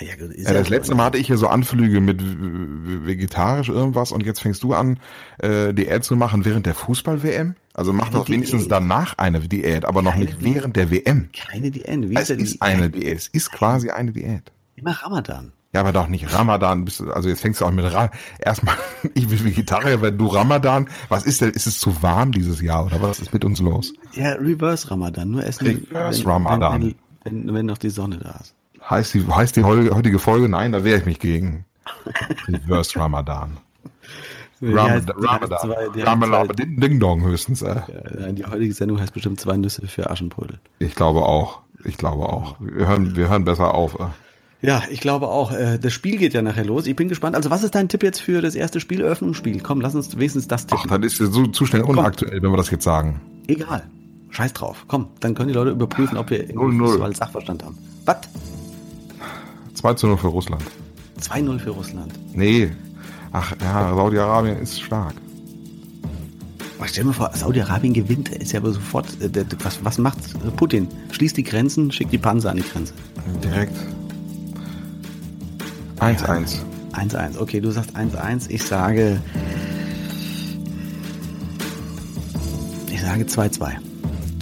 [0.00, 4.40] Naja, ja, das letzte Mal hatte ich ja so Anflüge mit vegetarisch irgendwas und jetzt
[4.40, 4.98] fängst du an,
[5.38, 7.54] äh, Diät zu machen während der Fußball-WM?
[7.74, 11.30] Also mach doch wenigstens danach eine Diät, aber noch nicht während der WM.
[11.32, 12.10] Keine Diät.
[12.10, 13.16] Wie es ist, ist eine Diät.
[13.16, 14.52] Es ist quasi eine Diät.
[14.76, 15.52] Immer Ramadan.
[15.72, 16.88] Ja, aber doch nicht Ramadan.
[17.12, 18.10] Also jetzt fängst du auch mit Ra
[18.40, 18.74] erstmal,
[19.14, 22.86] ich bin Vegetarier, wenn du Ramadan, was ist denn, ist es zu warm dieses Jahr
[22.86, 23.92] oder was ist mit uns los?
[24.14, 25.66] Ja, Reverse Ramadan, nur essen.
[25.66, 26.82] Reverse wenn, Ramadan.
[26.82, 28.54] Wenn, wenn, wenn noch die Sonne da ist.
[28.90, 30.48] Heißt die, heißt die heutige Folge?
[30.48, 31.64] Nein, da wehre ich mich gegen.
[32.48, 33.58] Reverse Ramadan.
[34.60, 35.72] Ramadan.
[35.96, 36.56] Ramadan.
[36.56, 37.62] Ding Dong höchstens.
[37.62, 37.80] Äh.
[38.18, 40.58] Ja, die heutige Sendung heißt bestimmt zwei Nüsse für Aschenputtel.
[40.80, 41.60] Ich glaube auch.
[41.84, 42.56] Ich glaube auch.
[42.60, 43.98] Wir hören, wir hören besser auf.
[43.98, 44.66] Äh.
[44.66, 45.52] Ja, ich glaube auch.
[45.52, 46.86] Äh, das Spiel geht ja nachher los.
[46.86, 47.36] Ich bin gespannt.
[47.36, 49.60] Also, was ist dein Tipp jetzt für das erste Spiel, Eröffnungsspiel?
[49.60, 50.90] Komm, lass uns wenigstens das tippen.
[50.90, 53.20] Ach, das ist ja so zu schnell unaktuell, wenn wir das jetzt sagen.
[53.46, 53.84] Egal.
[54.30, 54.84] Scheiß drauf.
[54.88, 57.78] Komm, dann können die Leute überprüfen, ob wir irgendwie Sachverstand haben.
[58.04, 58.18] Was?
[59.80, 60.62] 2 zu 0 für Russland.
[61.22, 62.12] 2-0 für Russland.
[62.34, 62.70] Nee.
[63.32, 65.14] Ach ja, Saudi-Arabien ist stark.
[66.78, 69.06] Aber stell dir mal vor, Saudi-Arabien gewinnt, ist ja aber sofort.
[69.22, 70.18] Äh, was, was macht
[70.56, 70.86] Putin?
[71.12, 72.92] Schließt die Grenzen, schickt die Panzer an die Grenze.
[73.42, 73.74] Direkt.
[75.98, 76.56] 1-1.
[76.92, 77.38] 1-1.
[77.38, 78.50] Okay, du sagst 1-1.
[78.50, 79.18] Ich sage.
[82.90, 83.76] Ich sage 2-2.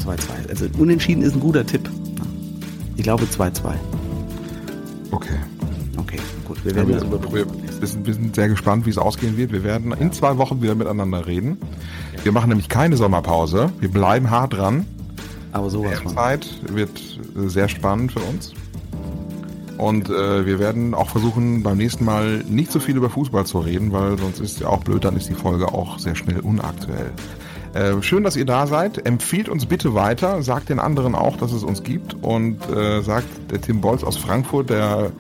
[0.05, 0.17] 2-2.
[0.49, 1.89] Also unentschieden ist ein guter Tipp.
[2.97, 3.75] Ich glaube 2-2.
[5.11, 5.39] Okay.
[5.97, 6.65] Okay, gut.
[6.65, 7.53] Wir werden ja, wir, das überprüfen.
[7.81, 9.53] Wir sind, wir sind sehr gespannt, wie es ausgehen wird.
[9.53, 11.59] Wir werden in zwei Wochen wieder miteinander reden.
[12.23, 13.73] Wir machen nämlich keine Sommerpause.
[13.81, 14.87] Wir bleiben hart dran.
[15.53, 16.91] Aber sowas Die Zeit wird
[17.35, 18.53] sehr spannend für uns.
[19.79, 23.61] Und äh, wir werden auch versuchen, beim nächsten Mal nicht so viel über Fußball zu
[23.61, 27.13] reden, weil sonst ist ja auch blöd, dann ist die Folge auch sehr schnell unaktuell.
[27.75, 29.07] Äh, schön, dass ihr da seid.
[29.07, 30.43] Empfiehlt uns bitte weiter.
[30.43, 32.15] Sagt den anderen auch, dass es uns gibt.
[32.23, 35.13] Und äh, sagt der Tim Bolz aus Frankfurt, der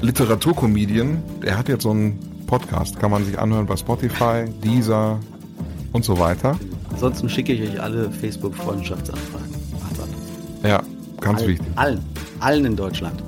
[0.00, 2.98] Literaturcomedian, der hat jetzt so einen Podcast.
[3.00, 5.18] Kann man sich anhören bei Spotify, Deezer
[5.92, 6.56] und so weiter.
[6.90, 9.56] Ansonsten schicke ich euch alle Facebook-Freundschaftsanfragen.
[10.62, 10.82] Ja,
[11.20, 11.66] ganz allen, wichtig.
[11.76, 12.00] Allen.
[12.40, 13.22] Allen in Deutschland.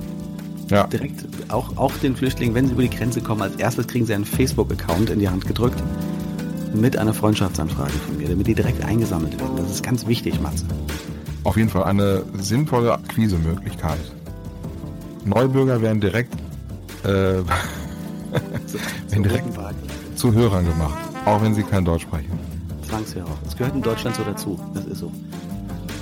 [0.69, 0.87] Ja.
[0.87, 4.13] Direkt, auch, auch den Flüchtlingen, wenn sie über die Grenze kommen, als erstes kriegen sie
[4.13, 5.81] einen Facebook-Account in die Hand gedrückt
[6.73, 9.55] mit einer Freundschaftsanfrage von mir, damit die direkt eingesammelt werden.
[9.57, 10.65] Das ist ganz wichtig, Matze.
[11.43, 13.99] Auf jeden Fall eine sinnvolle Akquisemöglichkeit.
[15.25, 16.33] Neubürger werden direkt,
[17.03, 17.07] äh,
[19.09, 19.47] werden direkt
[20.15, 22.37] zu Hörern gemacht, auch wenn sie kein Deutsch sprechen.
[22.87, 23.37] Zwangshörer.
[23.43, 24.59] Das gehört in Deutschland so dazu.
[24.73, 25.11] Das ist so.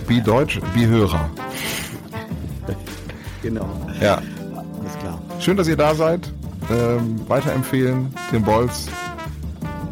[0.08, 1.30] Wie Deutsch, wie Hörer.
[3.42, 3.70] genau.
[4.02, 4.22] Ja.
[4.56, 5.22] Alles klar.
[5.40, 6.32] Schön, dass ihr da seid.
[6.72, 8.88] Ähm, weiterempfehlen, den Bolz,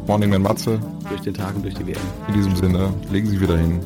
[0.07, 0.79] Morning Man Matze.
[1.09, 1.97] Durch den Tag und durch die WM.
[2.27, 3.79] In diesem Sinne, legen Sie wieder hin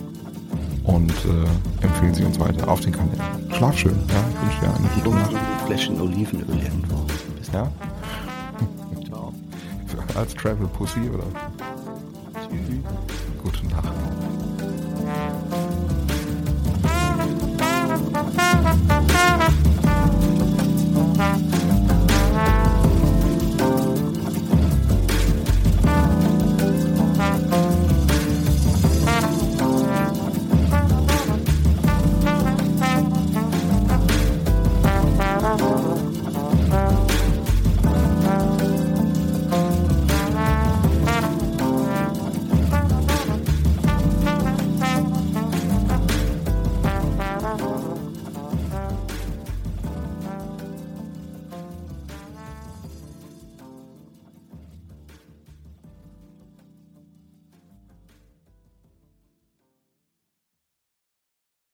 [0.84, 3.22] und äh, empfehlen Sie uns weiter auf den Kanälen.
[3.54, 4.24] Schlaf schön, ja.
[4.30, 5.66] Ich wünsche dir eine gute Nacht.
[5.66, 7.06] Fläschchen Olivenöl irgendwo.
[7.54, 7.72] Ja?
[9.08, 9.34] Ciao.
[10.16, 11.24] Als Travel Pussy oder?
[12.50, 13.19] Nacht.